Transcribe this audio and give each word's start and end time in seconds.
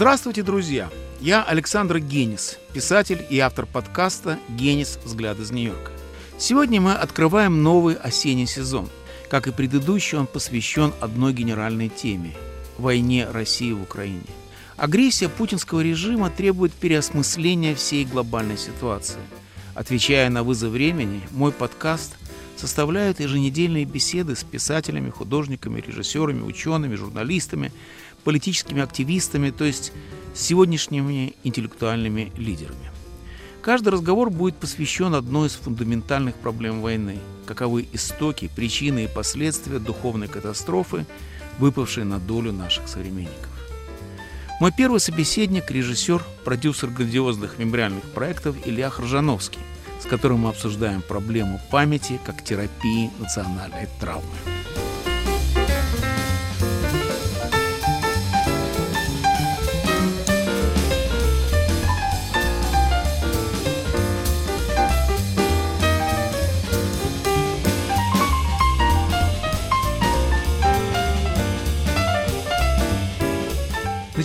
Здравствуйте, 0.00 0.42
друзья! 0.42 0.88
Я 1.20 1.44
Александр 1.44 1.98
Генис, 1.98 2.58
писатель 2.72 3.22
и 3.28 3.38
автор 3.38 3.66
подкаста 3.66 4.38
«Генис. 4.48 4.98
Взгляд 5.04 5.38
из 5.38 5.50
Нью-Йорка». 5.50 5.92
Сегодня 6.38 6.80
мы 6.80 6.94
открываем 6.94 7.62
новый 7.62 7.96
осенний 7.96 8.46
сезон. 8.46 8.88
Как 9.28 9.46
и 9.46 9.52
предыдущий, 9.52 10.16
он 10.16 10.26
посвящен 10.26 10.94
одной 11.02 11.34
генеральной 11.34 11.90
теме– 11.90 12.32
войне 12.78 13.28
России 13.30 13.72
в 13.72 13.82
Украине. 13.82 14.24
Агрессия 14.78 15.28
путинского 15.28 15.80
режима 15.80 16.30
требует 16.30 16.72
переосмысления 16.72 17.74
всей 17.74 18.06
глобальной 18.06 18.56
ситуации. 18.56 19.20
Отвечая 19.74 20.30
на 20.30 20.42
вызов 20.44 20.72
времени, 20.72 21.20
мой 21.30 21.52
подкаст 21.52 22.16
составляют 22.56 23.20
еженедельные 23.20 23.84
беседы 23.84 24.36
с 24.36 24.44
писателями, 24.44 25.10
художниками, 25.10 25.80
режиссерами, 25.80 26.42
учеными, 26.42 26.94
журналистами, 26.94 27.72
политическими 28.20 28.82
активистами, 28.82 29.50
то 29.50 29.64
есть 29.64 29.92
сегодняшними 30.34 31.34
интеллектуальными 31.44 32.32
лидерами. 32.36 32.90
Каждый 33.62 33.90
разговор 33.90 34.30
будет 34.30 34.56
посвящен 34.56 35.14
одной 35.14 35.48
из 35.48 35.52
фундаментальных 35.52 36.34
проблем 36.36 36.80
войны– 36.80 37.18
каковы 37.46 37.86
истоки, 37.92 38.48
причины 38.54 39.04
и 39.04 39.08
последствия 39.08 39.78
духовной 39.78 40.28
катастрофы, 40.28 41.04
выпавшей 41.58 42.04
на 42.04 42.18
долю 42.18 42.52
наших 42.52 42.88
современников. 42.88 43.50
Мой 44.60 44.72
первый 44.72 45.00
собеседник– 45.00 45.70
режиссер, 45.72 46.22
продюсер 46.44 46.90
грандиозных 46.90 47.58
мемориальных 47.58 48.04
проектов 48.04 48.56
Илья 48.64 48.88
Хржановский, 48.88 49.60
с 50.00 50.06
которым 50.06 50.40
мы 50.40 50.50
обсуждаем 50.50 51.02
проблему 51.02 51.60
памяти 51.70 52.20
как 52.24 52.44
терапии 52.44 53.10
национальной 53.18 53.88
травмы. 53.98 54.59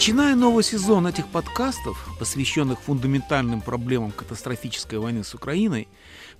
Начиная 0.05 0.35
новый 0.35 0.63
сезон 0.63 1.07
этих 1.07 1.25
подкастов, 1.25 2.07
посвященных 2.19 2.79
фундаментальным 2.79 3.59
проблемам 3.59 4.11
катастрофической 4.11 4.99
войны 4.99 5.23
с 5.23 5.33
Украиной, 5.33 5.87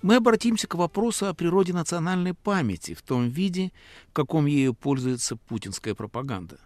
мы 0.03 0.17
обратимся 0.17 0.67
к 0.67 0.75
вопросу 0.75 1.25
о 1.25 1.33
природе 1.33 1.73
национальной 1.73 2.35
памяти 2.35 2.93
в 2.93 3.01
том 3.01 3.27
виде, 3.27 3.71
в 4.09 4.13
каком 4.13 4.45
ею 4.45 4.75
пользуется 4.75 5.35
путинская 5.35 5.95
пропаганда. 5.95 6.59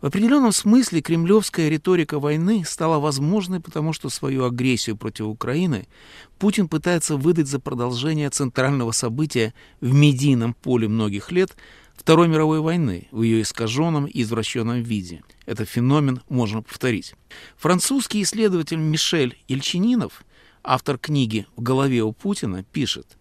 В 0.00 0.06
определенном 0.06 0.52
смысле 0.52 1.02
кремлевская 1.02 1.68
риторика 1.68 2.18
войны 2.18 2.64
стала 2.66 2.98
возможной, 2.98 3.60
потому 3.60 3.92
что 3.92 4.08
свою 4.08 4.46
агрессию 4.46 4.96
против 4.96 5.26
Украины 5.26 5.88
Путин 6.38 6.68
пытается 6.68 7.18
выдать 7.18 7.48
за 7.48 7.60
продолжение 7.60 8.30
центрального 8.30 8.92
события 8.92 9.52
в 9.82 9.92
медийном 9.92 10.54
поле 10.54 10.88
многих 10.88 11.32
лет– 11.32 11.54
Второй 12.00 12.28
мировой 12.28 12.60
войны 12.60 13.08
в 13.10 13.20
ее 13.20 13.42
искаженном 13.42 14.06
и 14.06 14.22
извращенном 14.22 14.80
виде. 14.82 15.22
Этот 15.44 15.68
феномен 15.68 16.22
можно 16.30 16.62
повторить. 16.62 17.14
Французский 17.58 18.22
исследователь 18.22 18.78
Мишель 18.78 19.36
Ильчининов, 19.48 20.24
автор 20.64 20.96
книги 20.96 21.46
«В 21.56 21.62
голове 21.62 22.02
у 22.02 22.12
Путина», 22.12 22.64
пишет, 22.64 23.18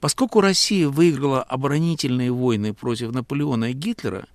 Поскольку 0.00 0.40
Россия 0.40 0.88
выиграла 0.88 1.42
оборонительные 1.42 2.30
войны 2.30 2.72
против 2.72 3.12
Наполеона 3.12 3.70
и 3.70 3.72
Гитлера, 3.72 4.26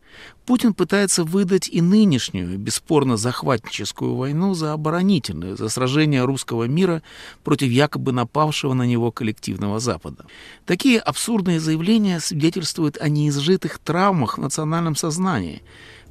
Путин 0.46 0.74
пытается 0.74 1.24
выдать 1.24 1.70
и 1.70 1.82
нынешнюю, 1.82 2.58
бесспорно 2.60 3.18
захватническую 3.18 4.16
войну 4.16 4.54
за 4.54 4.74
оборонительную, 4.74 5.56
за 5.58 5.70
сражение 5.70 6.26
русского 6.26 6.66
мира 6.66 7.02
против 7.44 7.70
якобы 7.70 8.12
напавшего 8.12 8.74
на 8.74 8.84
него 8.84 9.12
коллективного 9.12 9.80
Запада. 9.80 10.26
Такие 10.66 11.00
абсурдные 11.00 11.60
заявления 11.60 12.20
свидетельствуют 12.20 12.98
о 13.00 13.08
неизжитых 13.08 13.80
травмах 13.80 14.38
в 14.38 14.42
национальном 14.42 14.96
сознании, 14.96 15.64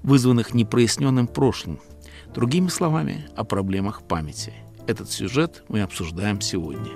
вызванных 0.02 0.54
непроясненным 0.54 1.26
прошлым. 1.26 1.78
Другими 2.34 2.68
словами, 2.68 3.28
о 3.36 3.44
проблемах 3.44 4.02
памяти. 4.02 4.54
Этот 4.86 5.10
сюжет 5.12 5.62
мы 5.68 5.82
обсуждаем 5.82 6.40
сегодня. 6.40 6.90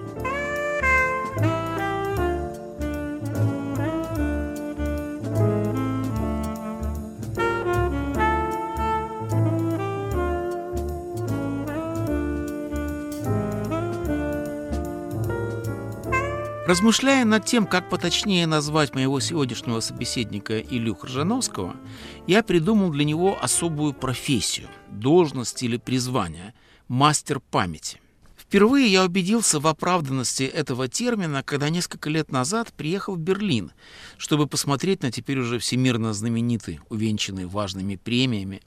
Размышляя 16.67 17.25
над 17.25 17.45
тем, 17.45 17.65
как 17.65 17.89
поточнее 17.89 18.45
назвать 18.49 18.93
моего 18.93 19.21
сегодняшнего 19.21 19.79
собеседника 19.79 20.59
Илью 20.59 20.97
Хржановского, 20.97 21.77
я 22.27 22.43
придумал 22.43 22.91
для 22.91 23.05
него 23.05 23.39
особую 23.41 23.93
профессию, 23.93 24.67
должность 24.91 25.63
или 25.63 25.77
призвание– 25.77 26.55
мастер 26.89 27.39
памяти. 27.39 28.01
Впервые 28.37 28.89
я 28.89 29.05
убедился 29.05 29.61
в 29.61 29.69
оправданности 29.69 30.43
этого 30.43 30.89
термина, 30.89 31.45
когда 31.45 31.69
несколько 31.69 32.11
лет 32.11 32.33
назад 32.33 32.73
приехал 32.73 33.15
в 33.15 33.21
Берлин, 33.21 33.71
чтобы 34.19 34.49
посмотреть 34.49 35.05
на 35.05 35.13
теперь 35.13 35.39
уже 35.39 35.61
всемирно 35.61 36.13
знаменитый, 36.13 36.81
увенчанный 36.89 37.47
важными 37.47 37.95
премиями 37.95 38.61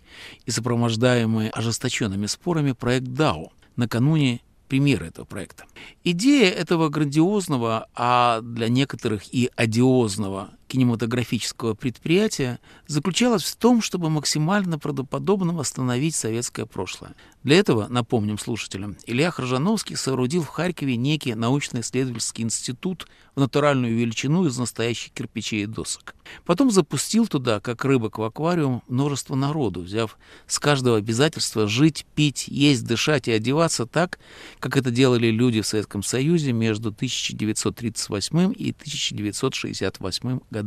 и 0.46 0.52
сопровождаемый 0.52 1.50
ожесточенными 1.50 2.28
спорами 2.28 2.72
проект 2.72 3.08
«Дау», 3.08 3.52
накануне 3.76 4.40
примеры 4.70 5.08
этого 5.08 5.26
проекта. 5.26 5.66
Идея 6.06 6.52
этого 6.52 6.90
грандиозного, 6.90 7.88
а 7.96 8.40
для 8.42 8.70
некоторых 8.70 9.34
и 9.34 9.50
одиозного 9.56 10.52
кинематографического 10.70 11.74
предприятия 11.74 12.60
заключалась 12.88 13.44
в 13.44 13.56
том, 13.58 13.82
чтобы 13.82 14.10
максимально 14.10 14.80
правдоподобно 14.80 15.54
восстановить 15.54 16.16
советское 16.16 16.66
прошлое. 16.66 17.16
Для 17.44 17.58
этого, 17.58 17.88
напомним 17.88 18.38
слушателям, 18.38 18.98
Илья 19.06 19.32
Хржановский 19.32 19.96
соорудил 19.96 20.44
в 20.44 20.48
Харькове 20.48 20.96
некий 20.96 21.34
научно-исследовательский 21.34 22.44
институт 22.44 23.08
в 23.36 23.40
натуральную 23.40 23.98
величину 23.98 24.46
из 24.46 24.58
настоящих 24.58 25.12
кирпичей 25.14 25.64
и 25.64 25.66
досок. 25.66 26.16
Потом 26.46 26.70
запустил 26.70 27.28
туда, 27.28 27.60
как 27.60 27.84
рыбок 27.86 28.18
в 28.18 28.24
аквариум, 28.24 28.84
множество 28.88 29.36
народу, 29.36 29.82
взяв 29.82 30.18
с 30.48 30.60
каждого 30.60 30.98
обязательства 30.98 31.68
жить, 31.68 32.06
пить, 32.14 32.48
есть, 32.48 32.86
дышать 32.86 33.28
и 33.28 33.32
одеваться 33.32 33.86
так, 33.86 34.20
как 34.60 34.78
это 34.78 34.92
делали 34.92 35.28
люди 35.28 35.62
в 35.62 35.68
Советском 35.68 36.04
Союзе 36.04 36.52
между 36.52 36.90
1938 36.90 38.54
и 38.56 38.72
1968 38.72 40.40
годами. 40.52 40.59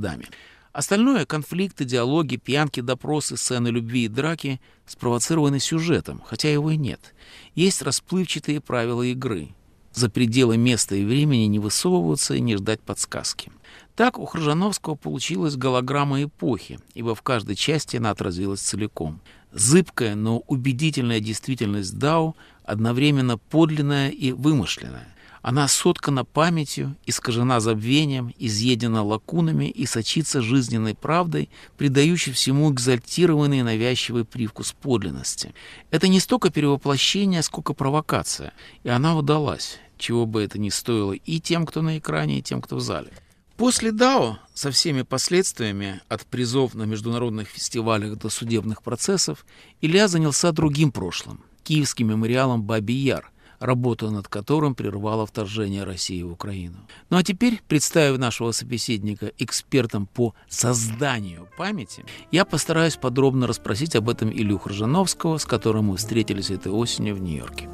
Остальное— 0.72 1.26
конфликты, 1.26 1.84
диалоги, 1.84 2.36
пьянки, 2.36 2.80
допросы, 2.80 3.36
сцены 3.36 3.68
любви 3.68 4.04
и 4.04 4.08
драки— 4.08 4.60
спровоцированы 4.86 5.60
сюжетом, 5.60 6.22
хотя 6.26 6.50
его 6.50 6.70
и 6.70 6.76
нет. 6.76 7.14
Есть 7.54 7.82
расплывчатые 7.82 8.60
правила 8.60 9.02
игры. 9.02 9.50
За 9.92 10.08
пределы 10.08 10.56
места 10.56 10.96
и 10.96 11.04
времени 11.04 11.44
не 11.44 11.58
высовываться 11.58 12.34
и 12.34 12.40
не 12.40 12.56
ждать 12.56 12.80
подсказки. 12.80 13.52
Так 13.94 14.18
у 14.18 14.24
Хржановского 14.24 14.94
получилась 14.94 15.56
голограмма 15.56 16.24
эпохи, 16.24 16.80
ибо 16.94 17.14
в 17.14 17.20
каждой 17.20 17.56
части 17.56 17.98
она 17.98 18.10
отразилась 18.10 18.60
целиком. 18.60 19.20
Зыбкая, 19.52 20.14
но 20.14 20.38
убедительная 20.38 21.20
действительность 21.20 21.98
Дау 21.98 22.34
одновременно 22.64 23.36
подлинная 23.36 24.08
и 24.08 24.32
вымышленная. 24.32 25.11
Она 25.42 25.66
соткана 25.66 26.24
памятью, 26.24 26.96
искажена 27.04 27.58
забвением, 27.58 28.32
изъедена 28.38 29.02
лакунами 29.02 29.64
и 29.64 29.86
сочится 29.86 30.40
жизненной 30.40 30.94
правдой, 30.94 31.50
придающей 31.76 32.32
всему 32.32 32.72
экзальтированный 32.72 33.58
и 33.58 33.62
навязчивый 33.62 34.24
привкус 34.24 34.72
подлинности. 34.72 35.52
Это 35.90 36.06
не 36.06 36.20
столько 36.20 36.50
перевоплощение, 36.50 37.42
сколько 37.42 37.74
провокация, 37.74 38.52
и 38.84 38.88
она 38.88 39.16
удалась, 39.16 39.80
чего 39.98 40.26
бы 40.26 40.42
это 40.42 40.60
ни 40.60 40.68
стоило 40.68 41.12
и 41.12 41.40
тем, 41.40 41.66
кто 41.66 41.82
на 41.82 41.98
экране, 41.98 42.38
и 42.38 42.42
тем, 42.42 42.62
кто 42.62 42.76
в 42.76 42.80
зале. 42.80 43.12
После 43.56 43.90
Дао 43.90 44.38
со 44.54 44.70
всеми 44.70 45.02
последствиями 45.02 46.00
от 46.08 46.24
призов 46.24 46.74
на 46.74 46.84
международных 46.84 47.48
фестивалях 47.48 48.16
до 48.16 48.28
судебных 48.28 48.82
процессов 48.82 49.44
Илья 49.80 50.06
занялся 50.06 50.52
другим 50.52 50.92
прошлым– 50.92 51.44
киевским 51.64 52.08
мемориалом 52.08 52.62
Баби 52.62 52.94
Яр, 52.94 53.31
работа 53.62 54.10
над 54.10 54.28
которым 54.28 54.74
прервала 54.74 55.26
вторжение 55.26 55.84
России 55.84 56.22
в 56.22 56.32
Украину. 56.32 56.76
Ну 57.10 57.16
а 57.16 57.22
теперь, 57.22 57.60
представив 57.68 58.18
нашего 58.18 58.52
собеседника 58.52 59.32
экспертом 59.38 60.06
по 60.06 60.34
созданию 60.48 61.48
памяти, 61.56 62.04
я 62.30 62.44
постараюсь 62.44 62.96
подробно 62.96 63.46
расспросить 63.46 63.96
об 63.96 64.08
этом 64.08 64.30
Илью 64.30 64.58
Хржановского, 64.58 65.38
с 65.38 65.46
которым 65.46 65.86
мы 65.86 65.96
встретились 65.96 66.50
этой 66.50 66.72
осенью 66.72 67.14
в 67.14 67.22
Нью-Йорке. 67.22 67.68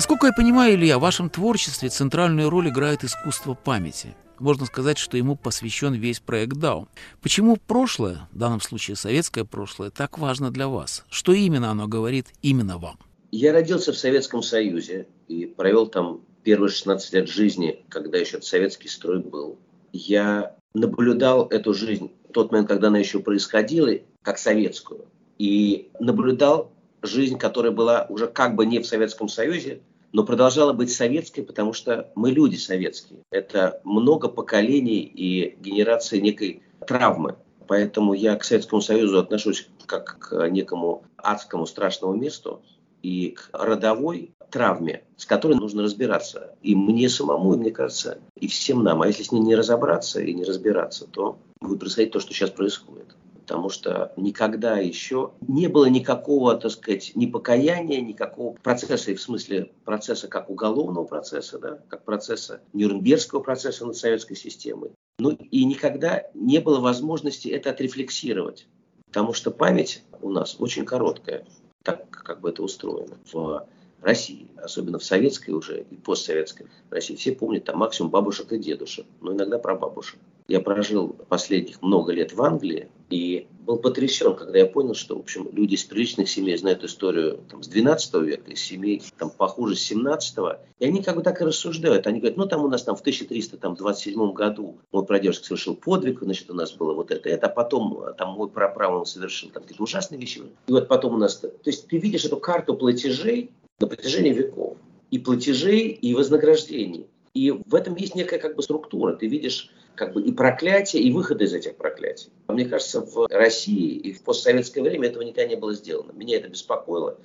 Насколько 0.00 0.28
я 0.28 0.32
понимаю, 0.32 0.76
Илья, 0.76 0.96
в 0.96 1.02
вашем 1.02 1.28
творчестве 1.28 1.90
центральную 1.90 2.48
роль 2.48 2.70
играет 2.70 3.04
искусство 3.04 3.52
памяти. 3.52 4.16
Можно 4.38 4.64
сказать, 4.64 4.96
что 4.96 5.18
ему 5.18 5.36
посвящен 5.36 5.92
весь 5.92 6.20
проект 6.20 6.56
DAO. 6.56 6.86
Почему 7.20 7.58
прошлое, 7.58 8.26
в 8.32 8.38
данном 8.38 8.62
случае 8.62 8.96
советское 8.96 9.44
прошлое, 9.44 9.90
так 9.90 10.16
важно 10.16 10.50
для 10.50 10.68
вас? 10.68 11.04
Что 11.10 11.34
именно 11.34 11.70
оно 11.70 11.86
говорит 11.86 12.28
именно 12.40 12.78
вам? 12.78 12.98
Я 13.30 13.52
родился 13.52 13.92
в 13.92 13.98
Советском 13.98 14.42
Союзе 14.42 15.06
и 15.28 15.44
провел 15.44 15.86
там 15.86 16.22
первые 16.44 16.70
16 16.70 17.12
лет 17.12 17.28
жизни, 17.28 17.84
когда 17.90 18.16
еще 18.16 18.40
советский 18.40 18.88
строй 18.88 19.18
был. 19.18 19.58
Я 19.92 20.56
наблюдал 20.72 21.46
эту 21.48 21.74
жизнь 21.74 22.10
в 22.26 22.32
тот 22.32 22.52
момент, 22.52 22.68
когда 22.68 22.88
она 22.88 23.00
еще 23.00 23.18
происходила, 23.18 23.90
как 24.22 24.38
советскую. 24.38 25.04
И 25.36 25.90
наблюдал 26.00 26.72
жизнь, 27.02 27.36
которая 27.36 27.72
была 27.72 28.06
уже 28.08 28.28
как 28.28 28.54
бы 28.54 28.64
не 28.64 28.78
в 28.78 28.86
Советском 28.86 29.28
Союзе, 29.28 29.82
но 30.12 30.24
продолжала 30.24 30.72
быть 30.72 30.92
советской, 30.92 31.42
потому 31.42 31.72
что 31.72 32.10
мы 32.14 32.30
люди 32.30 32.56
советские. 32.56 33.20
Это 33.30 33.80
много 33.84 34.28
поколений 34.28 35.00
и 35.00 35.56
генерации 35.60 36.20
некой 36.20 36.62
травмы. 36.86 37.36
Поэтому 37.66 38.14
я 38.14 38.34
к 38.34 38.42
Советскому 38.42 38.80
Союзу 38.80 39.18
отношусь 39.18 39.68
как 39.86 40.18
к 40.18 40.48
некому 40.48 41.04
адскому 41.16 41.66
страшному 41.66 42.14
месту 42.14 42.62
и 43.02 43.30
к 43.30 43.48
родовой 43.52 44.32
травме, 44.50 45.04
с 45.16 45.24
которой 45.24 45.56
нужно 45.56 45.82
разбираться. 45.82 46.56
И 46.62 46.74
мне 46.74 47.08
самому, 47.08 47.54
и 47.54 47.58
мне 47.58 47.70
кажется, 47.70 48.18
и 48.34 48.48
всем 48.48 48.82
нам. 48.82 49.02
А 49.02 49.06
если 49.06 49.22
с 49.22 49.30
ней 49.30 49.40
не 49.40 49.54
разобраться 49.54 50.20
и 50.20 50.34
не 50.34 50.44
разбираться, 50.44 51.06
то 51.06 51.38
будет 51.60 51.78
происходить 51.78 52.12
то, 52.12 52.18
что 52.18 52.34
сейчас 52.34 52.50
происходит 52.50 53.14
потому 53.50 53.68
что 53.68 54.12
никогда 54.16 54.78
еще 54.78 55.32
не 55.40 55.66
было 55.66 55.86
никакого, 55.86 56.54
так 56.54 56.70
сказать, 56.70 57.10
ни 57.16 57.26
покаяния, 57.26 58.00
никакого 58.00 58.54
процесса, 58.62 59.10
и 59.10 59.16
в 59.16 59.20
смысле 59.20 59.72
процесса 59.84 60.28
как 60.28 60.50
уголовного 60.50 61.04
процесса, 61.04 61.58
да, 61.58 61.80
как 61.88 62.04
процесса 62.04 62.60
Нюрнбергского 62.74 63.40
процесса 63.40 63.84
над 63.84 63.96
советской 63.96 64.36
системой. 64.36 64.92
Ну 65.18 65.30
и 65.30 65.64
никогда 65.64 66.22
не 66.32 66.60
было 66.60 66.78
возможности 66.78 67.48
это 67.48 67.70
отрефлексировать, 67.70 68.68
потому 69.06 69.32
что 69.32 69.50
память 69.50 70.04
у 70.22 70.30
нас 70.30 70.54
очень 70.60 70.84
короткая, 70.84 71.44
так 71.82 72.08
как 72.08 72.42
бы 72.42 72.50
это 72.50 72.62
устроено 72.62 73.16
в 73.32 73.66
России, 74.00 74.46
особенно 74.62 75.00
в 75.00 75.04
советской 75.04 75.50
уже 75.50 75.86
и 75.90 75.96
постсоветской 75.96 76.68
России. 76.88 77.16
Все 77.16 77.32
помнят 77.32 77.64
там 77.64 77.78
максимум 77.78 78.12
бабушек 78.12 78.52
и 78.52 78.58
дедушек, 78.58 79.06
но 79.20 79.32
иногда 79.32 79.58
про 79.58 79.74
бабушек. 79.74 80.20
Я 80.50 80.58
прожил 80.60 81.14
последних 81.28 81.80
много 81.80 82.12
лет 82.12 82.32
в 82.32 82.42
Англии 82.42 82.88
и 83.08 83.46
был 83.60 83.76
потрясен, 83.76 84.34
когда 84.34 84.58
я 84.58 84.66
понял, 84.66 84.94
что, 84.94 85.14
в 85.14 85.20
общем, 85.20 85.48
люди 85.52 85.74
из 85.74 85.84
приличных 85.84 86.28
семей 86.28 86.56
знают 86.56 86.82
историю 86.82 87.38
там, 87.48 87.62
с 87.62 87.68
12 87.68 88.14
века, 88.14 88.50
из 88.50 88.60
семей 88.60 89.00
там, 89.16 89.30
похуже 89.30 89.76
с 89.76 89.82
17 89.82 90.38
-го. 90.38 90.58
И 90.80 90.86
они 90.86 91.04
как 91.04 91.14
бы 91.14 91.22
так 91.22 91.40
и 91.40 91.44
рассуждают. 91.44 92.08
Они 92.08 92.18
говорят, 92.18 92.36
ну 92.36 92.46
там 92.46 92.64
у 92.64 92.68
нас 92.68 92.82
там 92.82 92.96
в 92.96 93.00
1327 93.00 94.32
году 94.32 94.78
мой 94.90 95.06
прадедушка 95.06 95.44
совершил 95.44 95.76
подвиг, 95.76 96.18
значит, 96.20 96.50
у 96.50 96.54
нас 96.54 96.72
было 96.72 96.94
вот 96.94 97.12
это, 97.12 97.28
это, 97.28 97.46
а 97.46 97.50
потом 97.50 98.06
там 98.18 98.30
мой 98.30 98.48
праправ 98.48 99.08
совершил 99.08 99.50
там 99.50 99.62
какие-то 99.62 99.84
ужасные 99.84 100.20
вещи. 100.20 100.42
И 100.66 100.72
вот 100.72 100.88
потом 100.88 101.14
у 101.14 101.18
нас... 101.18 101.36
То 101.36 101.52
есть 101.64 101.86
ты 101.86 101.98
видишь 101.98 102.24
эту 102.24 102.38
карту 102.38 102.74
платежей 102.74 103.52
на 103.78 103.86
протяжении 103.86 104.32
веков. 104.32 104.78
И 105.12 105.20
платежей, 105.20 105.90
и 105.90 106.12
вознаграждений. 106.12 107.06
И 107.34 107.50
в 107.50 107.74
этом 107.74 107.94
есть 107.94 108.14
некая 108.14 108.38
как 108.38 108.56
бы 108.56 108.62
структура. 108.62 109.14
Ты 109.14 109.28
видишь 109.28 109.70
как 109.94 110.14
бы 110.14 110.22
и 110.22 110.32
проклятие, 110.32 111.02
и 111.02 111.12
выходы 111.12 111.44
из 111.44 111.54
этих 111.54 111.76
проклятий. 111.76 112.30
Мне 112.48 112.64
кажется, 112.64 113.00
в 113.00 113.28
России 113.30 113.94
и 113.96 114.12
в 114.12 114.22
постсоветское 114.22 114.82
время 114.82 115.08
этого 115.08 115.22
никогда 115.22 115.48
не 115.48 115.56
было 115.56 115.74
сделано. 115.74 116.12
Меня 116.12 116.38
это 116.38 116.48
беспокоило 116.48 117.18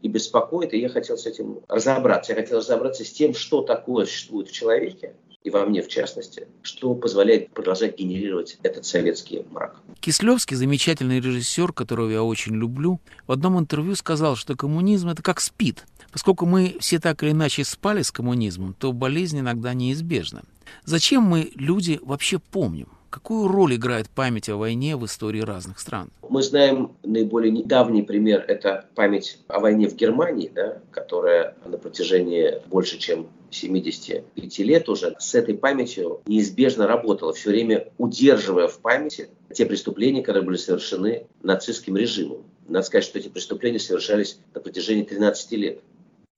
и 0.00 0.08
беспокоит, 0.08 0.72
и 0.72 0.78
я 0.78 0.88
хотел 0.88 1.18
с 1.18 1.26
этим 1.26 1.60
разобраться. 1.68 2.32
Я 2.32 2.40
хотел 2.40 2.58
разобраться 2.58 3.04
с 3.04 3.10
тем, 3.10 3.34
что 3.34 3.62
такое 3.62 4.06
существует 4.06 4.48
в 4.48 4.52
человеке, 4.52 5.14
и 5.42 5.50
во 5.50 5.64
мне 5.64 5.82
в 5.82 5.88
частности, 5.88 6.46
что 6.62 6.94
позволяет 6.94 7.50
продолжать 7.50 7.98
генерировать 7.98 8.58
этот 8.62 8.84
советский 8.84 9.44
мрак. 9.50 9.76
Кислевский, 10.00 10.56
замечательный 10.56 11.20
режиссер, 11.20 11.72
которого 11.72 12.10
я 12.10 12.22
очень 12.22 12.54
люблю, 12.54 13.00
в 13.26 13.32
одном 13.32 13.58
интервью 13.58 13.94
сказал, 13.96 14.36
что 14.36 14.56
коммунизм– 14.56 15.08
это 15.10 15.22
как 15.22 15.40
спид. 15.40 15.86
Поскольку 16.12 16.44
мы 16.44 16.76
все 16.80 16.98
так 16.98 17.22
или 17.22 17.30
иначе 17.30 17.64
спали 17.64 18.02
с 18.02 18.10
коммунизмом, 18.10 18.74
то 18.74 18.92
болезнь 18.92 19.38
иногда 19.38 19.72
неизбежна. 19.74 20.42
Зачем 20.84 21.22
мы, 21.22 21.50
люди, 21.54 21.98
вообще 22.02 22.38
помним? 22.38 22.88
Какую 23.10 23.48
роль 23.48 23.74
играет 23.74 24.08
память 24.08 24.48
о 24.48 24.56
войне 24.56 24.96
в 24.96 25.04
истории 25.04 25.40
разных 25.40 25.80
стран? 25.80 26.10
Мы 26.28 26.42
знаем 26.42 26.92
наиболее 27.02 27.50
недавний 27.50 28.02
пример– 28.02 28.44
это 28.48 28.86
память 28.94 29.40
о 29.48 29.58
войне 29.58 29.88
в 29.88 29.96
Германии, 29.96 30.50
да, 30.54 30.78
которая 30.92 31.56
на 31.64 31.76
протяжении 31.76 32.62
больше 32.68 32.98
чем 32.98 33.26
75 33.50 34.58
лет 34.60 34.88
уже 34.88 35.16
с 35.18 35.34
этой 35.34 35.54
памятью 35.54 36.20
неизбежно 36.26 36.86
работала, 36.86 37.32
все 37.32 37.50
время 37.50 37.92
удерживая 37.98 38.68
в 38.68 38.80
памяти 38.80 39.30
те 39.52 39.66
преступления, 39.66 40.22
которые 40.22 40.44
были 40.44 40.56
совершены 40.56 41.26
нацистским 41.42 41.96
режимом. 41.96 42.44
Надо 42.68 42.86
сказать, 42.86 43.04
что 43.04 43.18
эти 43.18 43.28
преступления 43.28 43.80
совершались 43.80 44.38
на 44.54 44.60
протяжении 44.60 45.02
13 45.02 45.52
лет 45.52 45.80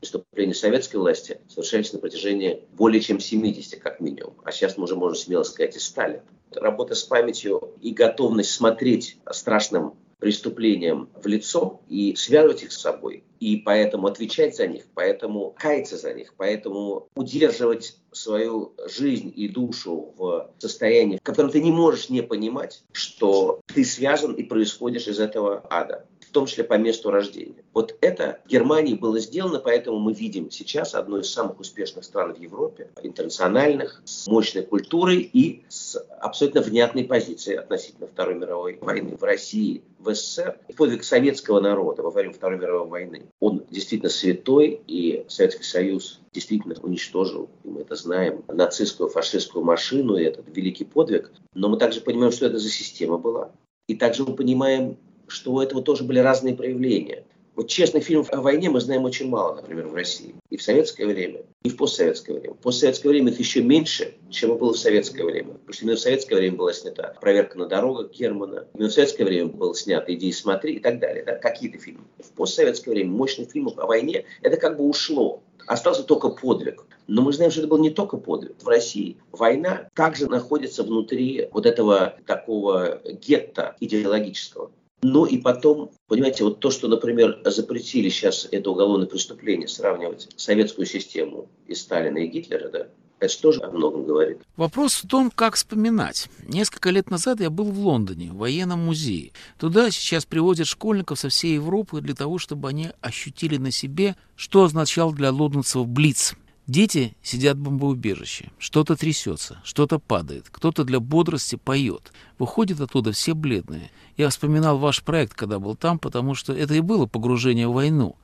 преступления 0.03 0.53
советской 0.53 0.97
власти 0.97 1.41
совершались 1.49 1.93
на 1.93 2.00
протяжении 2.00 2.64
более 2.73 3.00
чем 3.00 3.20
70, 3.20 3.81
как 3.81 4.00
минимум. 4.00 4.35
А 4.43 4.50
сейчас 4.50 4.76
мы 4.76 4.85
уже 4.85 4.97
можем 4.97 5.17
смело 5.17 5.44
сказать 5.44 5.76
и 5.76 5.79
стали. 5.79 6.23
Работа 6.50 6.97
с 6.97 7.05
памятью 7.05 7.73
и 7.81 7.93
готовность 7.93 8.50
смотреть 8.50 9.19
страшным 9.31 9.94
преступлениям 10.19 11.09
в 11.14 11.26
лицо 11.29 11.81
и 11.88 12.17
связывать 12.17 12.64
их 12.64 12.73
с 12.73 12.81
собой. 12.81 13.23
И 13.42 13.56
поэтому 13.56 14.06
отвечать 14.06 14.54
за 14.54 14.68
них, 14.68 14.84
поэтому 14.94 15.52
каяться 15.58 15.96
за 15.96 16.14
них, 16.14 16.32
поэтому 16.36 17.08
удерживать 17.16 17.96
свою 18.12 18.72
жизнь 18.86 19.32
и 19.34 19.48
душу 19.48 20.14
в 20.16 20.52
состоянии, 20.58 21.16
в 21.16 21.22
котором 21.24 21.50
ты 21.50 21.60
не 21.60 21.72
можешь 21.72 22.08
не 22.08 22.22
понимать, 22.22 22.84
что 22.92 23.60
ты 23.66 23.84
связан 23.84 24.34
и 24.34 24.44
происходишь 24.44 25.08
из 25.08 25.18
этого 25.18 25.66
ада 25.70 26.06
в 26.32 26.34
том 26.34 26.46
числе 26.46 26.64
по 26.64 26.79
месту 26.79 27.11
рождения. 27.11 27.62
Вот 27.75 27.94
это 28.00 28.40
в 28.46 28.49
Германии 28.49 28.94
было 28.94 29.19
сделано, 29.19 29.58
поэтому 29.58 29.99
мы 29.99 30.14
видим 30.14 30.50
сейчас 30.50 30.94
одну 30.94 31.19
из 31.19 31.31
самых 31.31 31.61
успешных 31.61 32.05
стран 32.05 32.32
в 32.32 32.40
Европе, 32.40 32.88
интернациональных, 33.02 34.00
с 34.06 34.26
мощной 34.29 34.62
культурой 34.62 35.19
и 35.31 35.62
с 35.69 35.99
абсолютно 36.20 36.62
внятной 36.62 37.05
позицией 37.05 37.56
относительно 37.56 38.06
Второй 38.06 38.37
мировой 38.37 38.79
войны. 38.81 39.14
В 39.20 39.23
России, 39.23 39.82
в 39.99 40.14
СССР 40.14 40.58
подвиг 40.75 41.05
советского 41.05 41.61
народа 41.61 42.02
во 42.02 42.11
время 42.11 42.32
Второй 42.32 42.59
мировой 42.59 42.88
войны, 42.88 43.26
он 43.38 43.66
действительно 43.71 44.09
святой, 44.09 44.80
и 44.87 45.26
Советский 45.28 45.64
Союз 45.64 46.18
действительно 46.33 46.75
уничтожил, 46.80 47.50
и 47.62 47.68
мы 47.68 47.83
это 47.83 47.95
знаем, 47.95 48.42
нацистскую, 48.49 49.11
фашистскую 49.11 49.62
машину, 49.66 50.16
и 50.16 50.25
этот 50.25 50.47
великий 50.49 50.87
подвиг. 50.87 51.30
Но 51.52 51.68
мы 51.68 51.76
также 51.76 52.00
понимаем, 52.00 52.33
что 52.33 52.47
это 52.47 52.56
за 52.56 52.71
система 52.71 53.18
была. 53.18 53.50
И 53.87 53.97
также 53.97 54.25
мы 54.25 54.35
понимаем, 54.35 54.97
что 55.32 55.52
у 55.52 55.60
этого 55.60 55.82
тоже 55.82 56.04
были 56.04 56.18
разные 56.18 56.54
проявления. 56.54 57.24
Вот 57.54 57.68
честно, 57.68 58.00
фильмов 58.00 58.32
о 58.32 58.40
войне 58.40 58.70
мы 58.70 58.80
знаем 58.80 59.04
очень 59.04 59.28
мало, 59.28 59.56
например, 59.56 59.88
в 59.88 59.94
России. 59.94 60.34
И 60.48 60.56
в 60.56 60.62
советское 60.62 61.04
время, 61.04 61.42
и 61.62 61.68
в 61.68 61.76
постсоветское 61.76 62.32
время. 62.32 62.54
В 62.54 62.58
постсоветское 62.58 63.10
время 63.10 63.30
их 63.30 63.38
еще 63.38 63.62
меньше, 63.62 64.14
чем 64.30 64.56
было 64.56 64.72
в 64.72 64.78
советское 64.78 65.24
время. 65.24 65.52
Потому 65.52 65.72
что 65.72 65.84
именно 65.84 65.96
в 65.96 66.00
советское 66.00 66.36
время 66.36 66.56
была 66.56 66.72
снята 66.72 67.14
«Проверка 67.20 67.58
на 67.58 67.66
дорогах» 67.66 68.10
Германа. 68.10 68.66
Именно 68.74 68.88
в 68.88 68.92
советское 68.92 69.24
время 69.24 69.48
был 69.48 69.74
снят 69.74 70.08
«Иди 70.08 70.28
и 70.28 70.32
смотри» 70.32 70.76
и 70.76 70.78
так 70.78 70.98
далее. 70.98 71.24
Да? 71.24 71.34
Какие-то 71.34 71.78
фильмы. 71.78 72.04
В 72.18 72.30
постсоветское 72.32 72.92
время 72.92 73.10
мощных 73.10 73.50
фильмов 73.50 73.78
о 73.78 73.86
войне 73.86 74.24
это 74.40 74.56
как 74.56 74.78
бы 74.78 74.84
ушло. 74.84 75.42
Остался 75.66 76.04
только 76.04 76.30
подвиг. 76.30 76.86
Но 77.06 77.20
мы 77.20 77.34
знаем, 77.34 77.50
что 77.50 77.60
это 77.60 77.68
был 77.68 77.78
не 77.78 77.90
только 77.90 78.16
подвиг. 78.16 78.54
В 78.62 78.68
России 78.68 79.18
война 79.30 79.88
также 79.94 80.26
находится 80.26 80.82
внутри 80.82 81.48
вот 81.52 81.66
этого 81.66 82.16
такого 82.26 83.02
гетто 83.04 83.76
идеологического. 83.80 84.70
Ну 85.02 85.25
и 85.25 85.38
потом, 85.38 85.90
понимаете, 86.06 86.44
вот 86.44 86.61
то, 86.61 86.71
что, 86.71 86.87
например, 86.87 87.40
запретили 87.44 88.09
сейчас 88.09 88.47
это 88.50 88.71
уголовное 88.71 89.09
преступление, 89.09 89.66
сравнивать 89.66 90.28
советскую 90.37 90.87
систему 90.87 91.49
и 91.66 91.75
Сталина, 91.75 92.18
и 92.18 92.28
Гитлера, 92.28 92.68
да, 92.68 92.87
это 93.18 93.40
тоже 93.40 93.61
о 93.62 93.71
многом 93.71 94.04
говорит. 94.04 94.38
Вопрос 94.56 94.94
в 94.94 95.09
том, 95.09 95.30
как 95.30 95.54
вспоминать. 95.54 96.28
Несколько 96.47 96.90
лет 96.90 97.11
назад 97.11 97.40
я 97.40 97.50
был 97.50 97.66
в 97.66 97.78
Лондоне, 97.78 98.30
в 98.30 98.37
военном 98.37 98.80
музее. 98.80 99.32
Туда 99.59 99.90
сейчас 99.90 100.25
приводят 100.25 100.66
школьников 100.66 101.18
со 101.18 101.28
всей 101.28 101.54
Европы 101.54 102.00
для 102.00 102.14
того, 102.14 102.38
чтобы 102.38 102.68
они 102.68 102.90
ощутили 103.00 103.59
на 103.59 103.71
себе, 103.71 104.16
что 104.37 104.64
означал 104.64 105.12
для 105.12 105.30
лондонцев 105.30 105.87
Блиц. 105.87 106.35
Дети 106.69 107.16
сидят 107.23 107.57
в 107.57 107.61
бомбоубежище, 107.61 108.50
что-то 108.59 108.95
трясется, 108.95 109.61
что-то 109.64 109.99
падает, 109.99 110.47
кто-то 110.49 110.85
для 110.85 111.00
бодрости 111.00 111.57
поет. 111.57 112.12
Выходят 112.38 112.81
оттуда 112.81 113.11
все 113.11 113.35
бледные. 113.35 113.90
Я 114.16 114.28
вспоминал 114.28 114.78
ваш 114.78 115.02
проект, 115.02 115.35
когда 115.35 115.59
был 115.59 115.75
там, 115.75 115.99
потому 115.99 116.35
что 116.35 116.52
это 116.52 116.75
и 116.75 116.81
было 116.81 117.07
погружение 117.07 117.66
в 117.66 117.73
войну. 117.73 118.14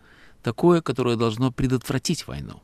Такое, 0.42 0.82
которое 0.82 1.16
должно 1.16 1.50
предотвратить 1.50 2.28
войну. 2.28 2.62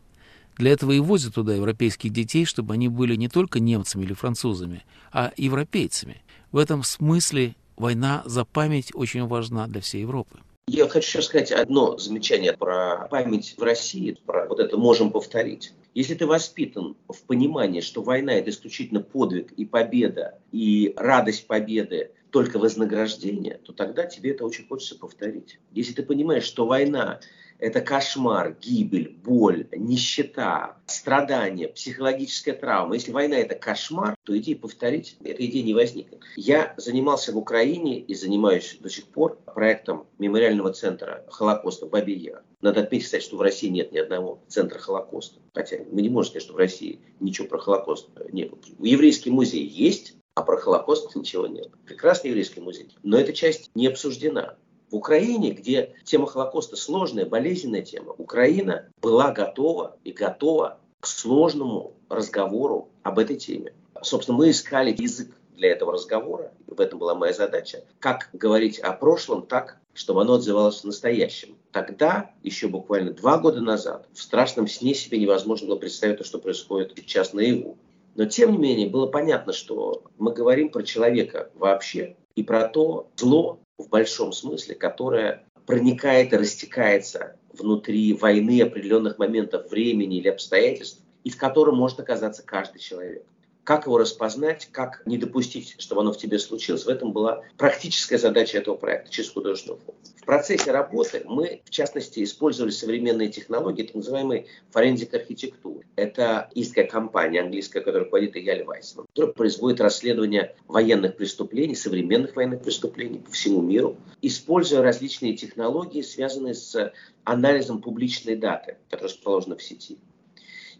Для 0.57 0.71
этого 0.71 0.93
и 0.93 1.01
возят 1.01 1.35
туда 1.35 1.55
европейских 1.55 2.13
детей, 2.13 2.45
чтобы 2.45 2.75
они 2.75 2.89
были 2.89 3.17
не 3.17 3.29
только 3.29 3.59
немцами 3.59 4.05
или 4.05 4.13
французами, 4.13 4.85
а 5.11 5.33
европейцами. 5.37 6.23
В 6.53 6.59
этом 6.59 6.85
смысле 6.85 7.57
война 7.77 8.23
за 8.27 8.45
память 8.45 8.93
очень 8.95 9.27
важна 9.27 9.67
для 9.67 9.81
всей 9.81 10.03
Европы. 10.03 10.39
Я 10.67 10.89
хочу 10.89 11.07
сейчас 11.07 11.27
сказать 11.27 11.53
одно 11.53 11.99
замечание 11.99 12.55
про 12.55 13.07
память 13.11 13.55
в 13.59 13.63
России, 13.63 14.17
про 14.25 14.47
вот 14.47 14.61
это 14.61 14.79
можем 14.79 15.13
повторить. 15.13 15.73
Если 15.93 16.15
ты 16.15 16.27
воспитан 16.27 16.97
в 17.09 17.23
понимании, 17.25 17.81
что 17.81 18.03
война– 18.03 18.33
это 18.35 18.51
исключительно 18.51 19.01
подвиг 19.01 19.53
и 19.53 19.67
победа, 19.67 20.39
и 20.53 20.95
радость 20.97 21.47
победы 21.47 22.13
только 22.31 22.59
вознаграждение, 22.59 23.61
то 23.63 23.73
тогда 23.73 24.07
тебе 24.07 24.31
это 24.33 24.45
очень 24.45 24.67
хочется 24.67 24.99
повторить. 24.99 25.61
Если 25.71 25.93
ты 25.93 26.03
понимаешь, 26.03 26.45
что 26.45 26.67
война 26.67 27.21
это 27.65 27.81
кошмар, 27.81 28.59
гибель, 28.61 29.09
боль, 29.25 29.67
нищета, 29.75 30.77
страдания, 30.85 31.69
психологическая 31.69 32.55
травма. 32.55 32.95
Если 32.95 33.11
война 33.11 33.39
это 33.39 33.55
кошмар, 33.55 34.15
то 34.23 34.37
идеи 34.37 34.53
повторить, 34.53 35.17
эта 35.25 35.47
идея 35.47 35.63
не 35.63 35.73
возникнет. 35.73 36.21
Я 36.37 36.75
занимался 36.77 37.33
в 37.33 37.39
Украине 37.39 38.01
и 38.01 38.15
занимаюсь 38.15 38.77
до 38.81 38.91
сих 38.91 39.07
пор 39.07 39.39
проектом 39.55 40.07
мемориального 40.19 40.75
центра 40.75 41.25
Холокоста 41.31 41.87
Бабий 41.87 42.19
Яр. 42.19 42.43
Надо 42.61 42.83
отметить, 42.83 43.07
кстати, 43.07 43.23
что 43.23 43.39
в 43.39 43.41
России 43.41 43.69
нет 43.69 43.93
ни 43.93 43.99
одного 43.99 44.43
центра 44.47 44.79
Холокоста. 44.79 45.41
Хотя 45.55 45.79
мы 45.91 46.03
не 46.03 46.11
можем 46.11 46.33
сказать, 46.33 46.45
что 46.45 46.53
в 46.53 46.59
России 46.59 47.01
ничего 47.19 47.49
про 47.49 47.59
Холокост 47.59 48.11
не 48.31 48.45
было. 48.45 48.61
Еврейский 48.79 49.31
музей 49.31 49.65
есть, 49.67 50.17
а 50.35 50.43
про 50.43 50.59
Холокост 50.59 51.17
ничего 51.17 51.47
нет. 51.47 51.71
Прекрасный 51.87 52.29
еврейский 52.29 52.61
музей. 52.61 52.95
Но 53.03 53.19
эта 53.19 53.33
часть 53.33 53.71
не 53.75 53.87
обсуждена. 53.87 54.57
В 54.91 54.97
Украине, 54.97 55.51
где 55.51 55.95
тема 56.05 56.27
Холокоста 56.27 56.77
сложная, 56.77 57.27
болезненная 57.27 57.83
тема, 57.83 58.15
Украина 58.17 58.89
была 59.01 59.33
готова 59.33 59.97
и 60.05 60.13
готова 60.13 60.79
к 61.01 61.07
сложному 61.07 61.95
разговору 62.09 62.89
об 63.03 63.19
этой 63.19 63.37
теме. 63.37 63.73
Собственно, 64.03 64.39
мы 64.39 64.51
искали 64.51 64.95
язык 64.97 65.35
для 65.57 65.71
этого 65.71 65.93
разговора, 65.93 66.53
в 66.67 66.81
этом 66.81 66.99
была 66.99 67.15
моя 67.15 67.33
задача, 67.33 67.85
как 68.01 68.29
говорить 68.33 68.79
о 68.79 68.93
прошлом 68.93 69.47
так, 69.47 69.79
чтобы 69.95 70.23
оно 70.23 70.35
отзывалось 70.35 70.81
в 70.81 70.85
настоящем. 70.85 71.57
Тогда, 71.71 72.33
еще 72.43 72.69
буквально 72.69 73.13
два 73.13 73.39
года 73.39 73.61
назад, 73.61 74.09
в 74.13 74.21
страшном 74.21 74.67
сне 74.67 74.95
себе 74.95 75.19
невозможно 75.19 75.69
было 75.69 75.77
представить 75.77 76.19
то, 76.19 76.25
что 76.25 76.39
происходит 76.39 76.93
сейчас 76.97 77.33
наяву. 77.33 77.79
Но, 78.17 78.27
тем 78.27 78.53
не 78.53 78.59
менее, 78.59 78.89
было 78.89 79.07
понятно, 79.07 79.53
что 79.53 80.03
мы 80.19 80.33
говорим 80.33 80.69
про 80.69 80.83
человека 80.83 81.51
вообще 81.55 82.17
и 82.35 82.43
про 82.43 82.69
то 82.69 83.09
зло, 83.17 83.59
в 83.79 83.89
большом 83.89 84.33
смысле, 84.33 84.75
которая 84.75 85.47
проникает 85.67 86.33
и 86.33 86.37
растекается 86.37 87.37
внутри 87.53 88.13
войны 88.13 88.61
определенных 88.63 89.19
моментов 89.19 89.71
времени 89.71 90.19
или 90.19 90.29
обстоятельств, 90.29 91.03
и 91.25 91.31
в 91.31 91.39
котором 91.39 91.77
может 91.77 92.01
оказаться 92.01 92.43
каждый 92.43 92.81
человек. 92.81 93.25
Как 93.65 93.87
его 93.87 93.99
распознать, 93.99 94.69
как 94.71 95.03
не 95.07 95.17
допустить, 95.19 95.77
чтобы 95.79 96.03
оно 96.03 96.13
в 96.13 96.19
тебе 96.19 96.39
случилось. 96.39 96.85
В 96.85 96.89
этом 96.89 97.13
была 97.13 97.43
практическая 97.57 98.19
задача 98.19 98.59
этого 98.59 98.77
проекта 98.77 99.11
через 99.11 99.31
художественную 99.31 99.81
форму. 99.81 99.99
В 100.21 100.27
процессе 100.27 100.71
работы 100.71 101.23
мы, 101.27 101.63
в 101.65 101.71
частности, 101.71 102.23
использовали 102.23 102.71
современные 102.71 103.29
технологии, 103.29 103.83
так 103.83 103.95
называемый 103.95 104.47
форензик 104.71 105.13
архитектуры. 105.13 105.87
Это 105.97 106.51
истская 106.55 106.87
компания 106.87 107.41
английская, 107.41 107.81
которая 107.81 108.05
руководит 108.05 108.37
Яль 108.37 108.65
Вайсман, 108.65 109.07
которая 109.09 109.35
производит 109.35 109.81
расследование 109.81 110.57
военных 110.67 111.17
преступлений, 111.17 111.75
современных 111.75 112.37
военных 112.37 112.63
преступлений 112.63 113.19
по 113.19 113.31
всему 113.31 113.61
миру, 113.61 113.97
используя 114.23 114.83
различные 114.83 115.35
технологии, 115.35 116.01
связанные 116.01 116.55
с 116.55 116.93
анализом 117.25 117.83
публичной 117.83 118.37
даты, 118.37 118.79
которая 118.89 119.13
расположена 119.13 119.57
в 119.57 119.63
сети. 119.63 119.99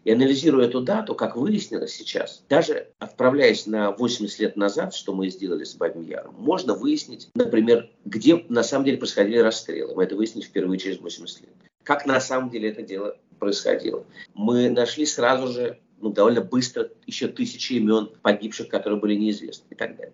И 0.05 0.11
анализируя 0.11 0.67
эту 0.67 0.81
дату, 0.81 1.15
как 1.15 1.35
выяснилось 1.35 1.93
сейчас, 1.93 2.43
даже 2.47 2.89
отправляясь 2.99 3.65
на 3.65 3.91
80 3.91 4.39
лет 4.39 4.55
назад, 4.55 4.93
что 4.93 5.15
мы 5.15 5.29
сделали 5.29 5.63
с 5.63 5.73
Бабим 5.73 6.03
Яром, 6.03 6.35
можно 6.37 6.75
выяснить, 6.75 7.29
например, 7.33 7.89
где 8.05 8.45
на 8.47 8.61
самом 8.61 8.85
деле 8.85 8.99
происходили 8.99 9.39
расстрелы. 9.39 9.95
Мы 9.95 10.03
это 10.03 10.15
выяснили 10.15 10.45
впервые 10.45 10.79
через 10.79 10.99
80 10.99 11.41
лет. 11.41 11.49
Как 11.81 12.05
на 12.05 12.19
самом 12.19 12.51
деле 12.51 12.69
это 12.69 12.83
дело 12.83 13.17
происходило. 13.39 14.05
Мы 14.35 14.69
нашли 14.69 15.07
сразу 15.07 15.47
же, 15.51 15.79
ну, 15.99 16.11
довольно 16.11 16.41
быстро, 16.41 16.89
еще 17.07 17.27
тысячи 17.27 17.73
имен 17.73 18.11
погибших, 18.21 18.69
которые 18.69 18.99
были 18.99 19.15
неизвестны 19.15 19.65
и 19.71 19.75
так 19.75 19.97
далее. 19.97 20.13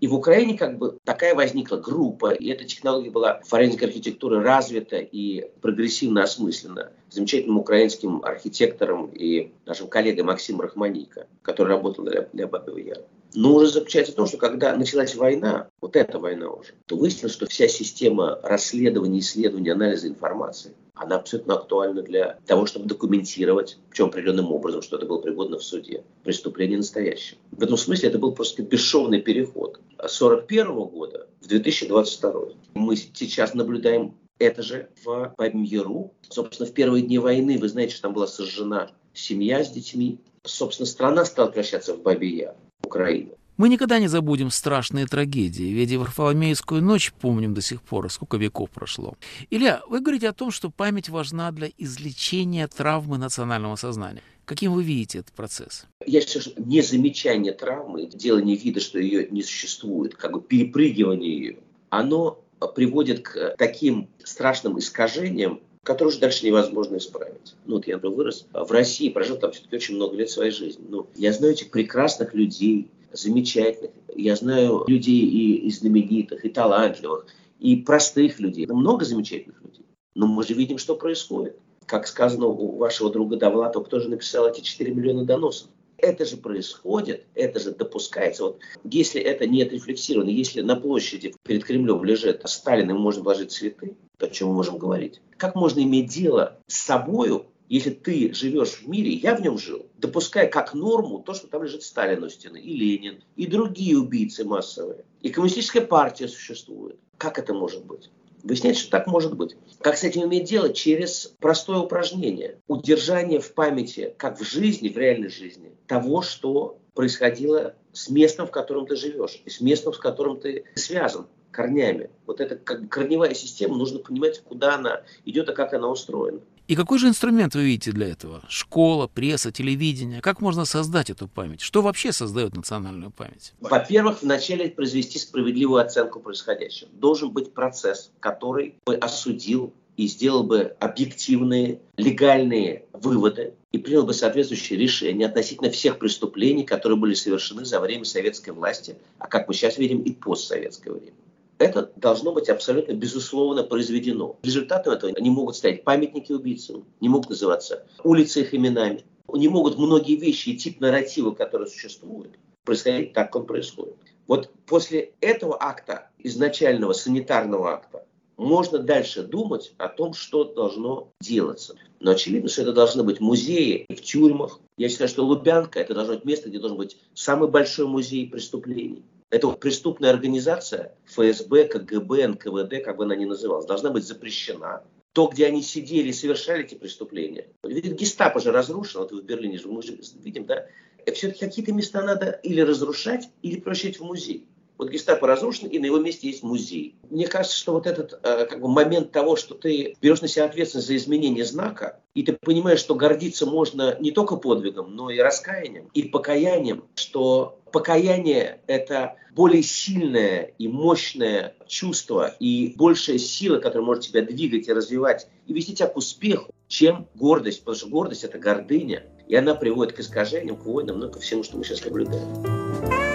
И 0.00 0.08
в 0.08 0.14
Украине 0.14 0.58
как 0.58 0.78
бы 0.78 0.98
такая 1.04 1.34
возникла 1.34 1.76
группа, 1.76 2.32
и 2.32 2.48
эта 2.48 2.64
технология 2.64 3.10
была 3.10 3.40
форензик 3.44 3.82
архитектуры 3.82 4.42
развита 4.42 4.98
и 4.98 5.50
прогрессивно 5.62 6.22
осмыслена 6.22 6.92
замечательным 7.08 7.58
украинским 7.58 8.22
архитектором 8.22 9.10
и 9.14 9.52
нашим 9.64 9.88
коллегой 9.88 10.24
Максимом 10.24 10.62
Рахманика, 10.62 11.26
который 11.42 11.68
работал 11.68 12.04
для, 12.04 12.28
для 12.32 12.46
Бабьего 12.46 12.78
Яра. 12.78 13.02
Но 13.36 13.54
уже 13.54 13.68
заключается 13.68 14.12
в 14.12 14.16
том, 14.16 14.26
что 14.26 14.38
когда 14.38 14.74
началась 14.74 15.14
война, 15.14 15.68
вот 15.80 15.94
эта 15.94 16.18
война 16.18 16.50
уже, 16.50 16.72
то 16.86 16.96
выяснилось, 16.96 17.34
что 17.34 17.46
вся 17.46 17.68
система 17.68 18.40
расследования, 18.42 19.20
исследования, 19.20 19.72
анализа 19.72 20.08
информации– 20.08 20.72
она 20.96 21.16
абсолютно 21.16 21.54
актуальна 21.54 22.02
для 22.02 22.38
того, 22.46 22.64
чтобы 22.64 22.86
документировать, 22.86 23.78
причем 23.90 24.06
определенным 24.06 24.50
образом, 24.50 24.80
что 24.80 24.96
это 24.96 25.04
было 25.04 25.20
пригодно 25.20 25.58
в 25.58 25.62
суде. 25.62 26.02
Преступление 26.24 26.78
настоящее. 26.78 27.38
В 27.52 27.62
этом 27.62 27.76
смысле 27.76 28.08
это 28.08 28.18
был 28.18 28.32
просто 28.32 28.62
бесшовный 28.62 29.20
переход. 29.20 29.78
С 29.98 30.22
1941 30.22 30.74
года 30.88 31.26
в 31.42 31.48
2022. 31.48 32.32
Мы 32.74 32.96
сейчас 32.96 33.52
наблюдаем 33.52 34.16
это 34.38 34.62
же 34.62 34.88
в 35.04 35.34
Памьеру. 35.36 36.14
Собственно, 36.30 36.68
в 36.68 36.72
первые 36.72 37.04
дни 37.04 37.18
войны, 37.18 37.58
вы 37.58 37.68
знаете, 37.68 37.92
что 37.92 38.02
там 38.02 38.14
была 38.14 38.26
сожжена 38.26 38.90
семья 39.12 39.62
с 39.62 39.70
детьми. 39.70 40.18
Собственно, 40.44 40.86
страна 40.86 41.26
стала 41.26 41.48
превращаться 41.48 41.92
в 41.92 42.00
Бабия, 42.00 42.54
Украина. 42.96 43.30
Мы 43.56 43.70
никогда 43.70 43.98
не 43.98 44.08
забудем 44.08 44.50
страшные 44.50 45.06
трагедии, 45.06 45.72
ведь 45.72 45.90
и 45.90 45.96
Варфоломеевскую 45.96 46.82
ночь 46.82 47.12
помним 47.18 47.54
до 47.54 47.62
сих 47.62 47.80
пор, 47.80 48.10
сколько 48.10 48.36
веков 48.36 48.68
прошло. 48.70 49.14
Илья, 49.48 49.80
вы 49.88 50.00
говорите 50.00 50.28
о 50.28 50.34
том, 50.34 50.50
что 50.50 50.68
память 50.68 51.08
важна 51.08 51.50
для 51.52 51.70
излечения 51.78 52.68
травмы 52.68 53.16
национального 53.16 53.76
сознания. 53.76 54.22
Каким 54.44 54.74
вы 54.74 54.84
видите 54.84 55.20
этот 55.20 55.32
процесс? 55.32 55.86
Я 56.04 56.20
считаю, 56.20 56.42
что 56.42 56.62
не 56.62 56.82
замечание 56.82 57.52
травмы, 57.52 58.06
делание 58.06 58.56
вида, 58.56 58.80
что 58.80 58.98
ее 58.98 59.26
не 59.30 59.42
существует, 59.42 60.14
как 60.14 60.32
бы 60.32 60.42
перепрыгивание 60.42 61.34
ее, 61.34 61.56
оно 61.88 62.44
приводит 62.74 63.22
к 63.22 63.56
таким 63.56 64.08
страшным 64.22 64.78
искажениям, 64.78 65.60
которые 65.86 66.08
уже 66.08 66.18
дальше 66.18 66.44
невозможно 66.44 66.96
исправить. 66.96 67.54
Ну, 67.64 67.76
вот 67.76 67.86
я, 67.86 67.94
например, 67.94 68.16
вырос 68.16 68.46
в 68.52 68.72
России, 68.72 69.08
прожил 69.08 69.36
там 69.36 69.52
все-таки 69.52 69.76
очень 69.76 69.94
много 69.94 70.16
лет 70.16 70.28
своей 70.28 70.50
жизни. 70.50 70.84
Ну, 70.88 71.06
я 71.14 71.32
знаю 71.32 71.52
этих 71.52 71.70
прекрасных 71.70 72.34
людей, 72.34 72.90
замечательных. 73.12 73.92
Я 74.16 74.34
знаю 74.34 74.84
людей 74.88 75.20
и, 75.20 75.68
и 75.68 75.70
знаменитых, 75.70 76.44
и 76.44 76.48
талантливых, 76.48 77.26
и 77.60 77.76
простых 77.76 78.40
людей. 78.40 78.66
Много 78.66 79.04
замечательных 79.04 79.62
людей. 79.62 79.86
Но 80.16 80.26
мы 80.26 80.42
же 80.42 80.54
видим, 80.54 80.78
что 80.78 80.96
происходит. 80.96 81.56
Как 81.86 82.08
сказано 82.08 82.46
у 82.46 82.76
вашего 82.76 83.12
друга 83.12 83.36
Довлатова, 83.36 83.84
кто 83.84 84.00
же 84.00 84.08
написал 84.08 84.48
эти 84.48 84.62
4 84.62 84.92
миллиона 84.92 85.24
доносов? 85.24 85.68
Это 85.98 86.24
же 86.24 86.36
происходит, 86.36 87.24
это 87.34 87.60
же 87.60 87.70
допускается. 87.70 88.42
Вот 88.42 88.58
если 88.84 89.20
это 89.20 89.46
не 89.46 89.62
отрефлексировано, 89.62 90.30
если 90.30 90.62
на 90.62 90.74
площади 90.74 91.34
перед 91.44 91.64
Кремлем 91.64 92.04
лежит 92.04 92.42
Сталин, 92.44 92.90
и 92.90 92.92
можно 92.92 93.22
положить 93.22 93.52
цветы, 93.52 93.96
о 94.18 94.28
чем 94.28 94.48
мы 94.48 94.54
можем 94.54 94.78
говорить? 94.78 95.20
Как 95.36 95.54
можно 95.54 95.80
иметь 95.80 96.08
дело 96.08 96.58
с 96.66 96.78
собою, 96.78 97.46
если 97.68 97.90
ты 97.90 98.32
живешь 98.32 98.80
в 98.80 98.88
мире, 98.88 99.12
я 99.12 99.34
в 99.34 99.42
нем 99.42 99.58
жил, 99.58 99.86
допуская 99.98 100.46
как 100.48 100.74
норму 100.74 101.20
то, 101.20 101.34
что 101.34 101.48
там 101.48 101.62
лежит 101.62 101.82
Сталин 101.82 102.22
у 102.22 102.28
стены, 102.28 102.58
и 102.58 102.74
Ленин, 102.74 103.22
и 103.34 103.46
другие 103.46 103.98
убийцы 103.98 104.44
массовые, 104.44 105.04
и 105.20 105.30
коммунистическая 105.30 105.82
партия 105.82 106.28
существует. 106.28 106.98
Как 107.18 107.38
это 107.38 107.52
может 107.54 107.84
быть? 107.84 108.10
Выясняется, 108.42 108.82
что 108.82 108.92
так 108.92 109.08
может 109.08 109.36
быть. 109.36 109.56
Как 109.80 109.96
с 109.96 110.04
этим 110.04 110.24
иметь 110.24 110.48
дело? 110.48 110.72
Через 110.72 111.34
простое 111.40 111.78
упражнение. 111.78 112.60
Удержание 112.68 113.40
в 113.40 113.52
памяти, 113.54 114.14
как 114.16 114.38
в 114.38 114.44
жизни, 114.44 114.88
в 114.88 114.96
реальной 114.96 115.30
жизни, 115.30 115.72
того, 115.88 116.22
что 116.22 116.78
происходило 116.94 117.74
с 117.92 118.08
местом, 118.08 118.46
в 118.46 118.52
котором 118.52 118.86
ты 118.86 118.94
живешь, 118.94 119.42
и 119.44 119.50
с 119.50 119.60
местом, 119.60 119.92
с 119.92 119.98
которым 119.98 120.38
ты 120.38 120.64
связан 120.76 121.26
корнями. 121.56 122.10
Вот 122.26 122.40
эта 122.40 122.56
как 122.56 122.88
корневая 122.88 123.34
система, 123.34 123.76
нужно 123.76 123.98
понимать, 123.98 124.42
куда 124.44 124.74
она 124.74 125.00
идет, 125.24 125.48
а 125.48 125.52
как 125.52 125.72
она 125.72 125.88
устроена. 125.88 126.40
И 126.68 126.74
какой 126.74 126.98
же 126.98 127.08
инструмент 127.08 127.54
вы 127.54 127.64
видите 127.64 127.92
для 127.92 128.08
этого? 128.08 128.42
Школа, 128.48 129.06
пресса, 129.06 129.52
телевидение? 129.52 130.20
Как 130.20 130.40
можно 130.40 130.64
создать 130.64 131.10
эту 131.10 131.28
память? 131.28 131.60
Что 131.60 131.80
вообще 131.80 132.12
создает 132.12 132.56
национальную 132.56 133.12
память? 133.12 133.54
Во-первых, 133.60 134.22
вначале 134.22 134.68
произвести 134.68 135.18
справедливую 135.18 135.80
оценку 135.80 136.20
происходящего. 136.20 136.90
Должен 136.92 137.30
быть 137.30 137.54
процесс, 137.54 138.10
который 138.18 138.74
бы 138.84 138.96
осудил 138.96 139.72
и 139.96 140.08
сделал 140.08 140.42
бы 140.42 140.76
объективные, 140.80 141.78
легальные 141.96 142.84
выводы 142.92 143.54
и 143.70 143.78
принял 143.78 144.04
бы 144.04 144.12
соответствующие 144.12 144.78
решения 144.78 145.26
относительно 145.26 145.70
всех 145.70 145.98
преступлений, 145.98 146.64
которые 146.64 146.98
были 146.98 147.14
совершены 147.14 147.64
за 147.64 147.80
время 147.80 148.04
советской 148.04 148.50
власти, 148.50 148.96
а 149.18 149.28
как 149.28 149.48
мы 149.48 149.54
сейчас 149.54 149.78
видим 149.78 150.02
и 150.02 150.12
постсоветское 150.12 150.92
время 150.92 151.14
это 151.58 151.90
должно 151.96 152.32
быть 152.32 152.48
абсолютно 152.48 152.92
безусловно 152.92 153.62
произведено. 153.62 154.36
Результатом 154.42 154.92
этого 154.92 155.12
не 155.18 155.30
могут 155.30 155.56
стать 155.56 155.84
памятники 155.84 156.32
убийцам, 156.32 156.84
не 157.00 157.08
могут 157.08 157.30
называться 157.30 157.86
улицы 158.04 158.42
их 158.42 158.54
именами, 158.54 159.04
не 159.32 159.48
могут 159.48 159.78
многие 159.78 160.16
вещи 160.16 160.50
и 160.50 160.56
тип 160.56 160.80
нарратива, 160.80 161.32
которые 161.32 161.68
существуют, 161.68 162.32
происходить 162.64 163.12
так, 163.12 163.26
как 163.26 163.42
он 163.42 163.46
происходит. 163.46 163.96
Вот 164.26 164.50
после 164.66 165.12
этого 165.20 165.56
акта, 165.60 166.10
изначального 166.18 166.92
санитарного 166.92 167.72
акта, 167.72 168.04
можно 168.36 168.78
дальше 168.78 169.22
думать 169.22 169.72
о 169.78 169.88
том, 169.88 170.12
что 170.12 170.44
должно 170.44 171.08
делаться. 171.20 171.76
Но 172.00 172.10
очевидно, 172.10 172.50
что 172.50 172.62
это 172.62 172.72
должны 172.72 173.02
быть 173.02 173.20
музеи 173.20 173.86
в 173.88 174.00
тюрьмах. 174.02 174.60
Я 174.76 174.88
считаю, 174.90 175.08
что 175.08 175.24
Лубянка– 175.24 175.78
это 175.80 175.94
должно 175.94 176.14
быть 176.14 176.24
место, 176.24 176.50
где 176.50 176.58
должен 176.58 176.76
быть 176.76 176.98
самый 177.14 177.48
большой 177.48 177.86
музей 177.86 178.28
преступлений. 178.28 179.02
Это 179.30 179.48
вот 179.48 179.60
преступная 179.60 180.10
организация 180.10 180.94
ФСБ, 181.06 181.64
КГБ, 181.64 182.28
НКВД, 182.28 182.84
как 182.84 182.96
бы 182.96 183.04
она 183.04 183.16
ни 183.16 183.24
называлась, 183.24 183.66
должна 183.66 183.90
быть 183.90 184.04
запрещена. 184.04 184.84
То, 185.12 185.26
где 185.28 185.46
они 185.46 185.62
сидели 185.62 186.10
и 186.10 186.12
совершали 186.12 186.64
эти 186.64 186.74
преступления. 186.74 187.48
Ведь 187.64 187.92
гестапо 187.92 188.38
же 188.38 188.52
разрушено, 188.52 189.02
вот 189.04 189.12
в 189.12 189.24
Берлине 189.24 189.58
же 189.58 189.68
мы 189.68 189.82
же 189.82 189.98
видим, 190.22 190.44
да, 190.44 190.66
все-таки 191.12 191.46
какие-то 191.46 191.72
места 191.72 192.02
надо 192.02 192.30
или 192.42 192.60
разрушать, 192.60 193.30
или 193.42 193.56
превращать 193.56 193.98
в 193.98 194.04
музей. 194.04 194.46
Вот 194.78 194.90
гестапо 194.90 195.26
разрушен, 195.26 195.68
и 195.68 195.78
на 195.78 195.86
его 195.86 195.98
месте 195.98 196.28
есть 196.28 196.42
музей. 196.42 196.96
Мне 197.08 197.26
кажется, 197.26 197.56
что 197.56 197.72
вот 197.72 197.86
этот 197.86 198.18
э, 198.22 198.46
как 198.46 198.60
бы 198.60 198.68
момент 198.68 199.12
того, 199.12 199.36
что 199.36 199.54
ты 199.54 199.96
берешь 200.00 200.20
на 200.20 200.28
себя 200.28 200.44
ответственность 200.44 200.88
за 200.88 200.96
изменение 200.96 201.44
знака, 201.44 202.00
и 202.14 202.22
ты 202.22 202.32
понимаешь, 202.32 202.80
что 202.80 202.94
гордиться 202.94 203.46
можно 203.46 203.96
не 204.00 204.10
только 204.10 204.36
подвигом, 204.36 204.94
но 204.94 205.10
и 205.10 205.18
раскаянием, 205.18 205.88
и 205.94 206.02
покаянием, 206.02 206.84
что 206.94 207.58
покаяние– 207.72 208.60
это 208.66 209.16
более 209.34 209.62
сильное 209.62 210.54
и 210.58 210.66
мощное 210.66 211.54
чувство 211.66 212.34
и 212.40 212.72
большая 212.76 213.18
сила, 213.18 213.58
которая 213.58 213.84
может 213.84 214.04
тебя 214.04 214.22
двигать 214.22 214.68
и 214.68 214.72
развивать 214.72 215.28
и 215.46 215.52
вести 215.52 215.74
тебя 215.74 215.88
к 215.88 215.96
успеху, 215.96 216.52
чем 216.68 217.06
гордость, 217.14 217.60
потому 217.60 217.76
что 217.76 217.88
гордость– 217.88 218.24
это 218.24 218.38
гордыня, 218.38 219.04
и 219.28 219.36
она 219.36 219.54
приводит 219.54 219.94
к 219.94 220.00
искажениям, 220.00 220.56
к 220.56 220.64
войнам, 220.64 220.98
ну, 220.98 221.10
ко 221.10 221.20
всему, 221.20 221.42
что 221.42 221.58
мы 221.58 221.64
сейчас 221.64 221.84
наблюдаем. 221.84 223.05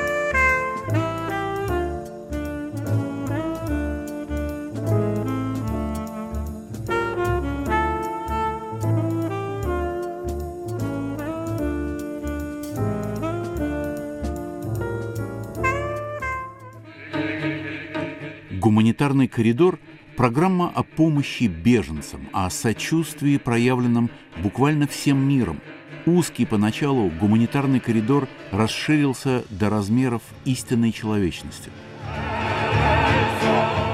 Гуманитарный 19.11 19.27
коридор– 19.27 19.79
программа 20.15 20.69
о 20.73 20.83
помощи 20.83 21.43
беженцам, 21.43 22.29
о 22.31 22.49
сочувствии, 22.49 23.35
проявленном 23.37 24.09
буквально 24.41 24.87
всем 24.87 25.17
миром. 25.27 25.59
Узкий 26.05 26.45
поначалу 26.45 27.09
гуманитарный 27.19 27.81
коридор 27.81 28.29
расширился 28.51 29.43
до 29.49 29.69
размеров 29.69 30.21
истинной 30.45 30.93
человечности. 30.93 31.71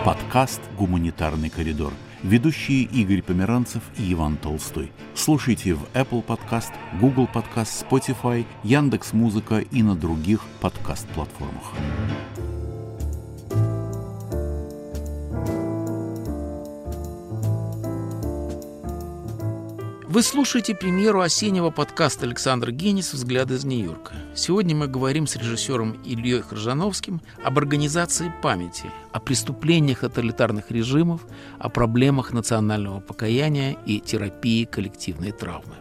Подкаст 0.06 0.62
«Гуманитарный 0.78 1.50
коридор». 1.50 1.94
Ведущие 2.22 2.84
Игорь 2.84 3.24
Померанцев 3.24 3.82
и 3.98 4.14
Иван 4.14 4.38
Толстой. 4.38 4.92
Слушайте 5.16 5.74
в 5.74 5.84
Apple 5.96 6.24
Podcast, 6.24 6.74
Google 7.02 7.28
Podcast, 7.34 7.88
Spotify, 7.90 8.46
Яндекс 8.64 9.14
Музыка 9.14 9.62
и 9.72 9.82
на 9.82 9.96
других 9.96 10.42
подкаст-платформах. 10.62 11.74
Вы 20.18 20.24
слушаете 20.24 20.74
премьеру 20.74 21.22
осеннего 21.22 21.70
подкаста 21.70 22.26
Александра 22.26 22.72
Генис 22.72 23.14
«Взгляд 23.14 23.52
из 23.52 23.66
Нью-Йорка». 23.66 24.16
Сегодня 24.34 24.76
мы 24.76 24.88
говорим 24.88 25.28
с 25.28 25.36
режиссером 25.36 25.92
Ильей 26.04 26.42
Хржановским 26.42 27.22
об 27.44 27.60
организации 27.60 28.34
памяти, 28.42 28.92
о 29.12 29.20
преступлениях 29.20 30.00
тоталитарных 30.00 30.72
режимов, 30.72 31.22
о 31.60 31.70
проблемах 31.70 32.34
национального 32.34 33.00
покаяния 33.00 33.78
и 33.86 34.00
терапии 34.00 34.66
коллективной 34.66 35.34
травмы. 35.34 35.76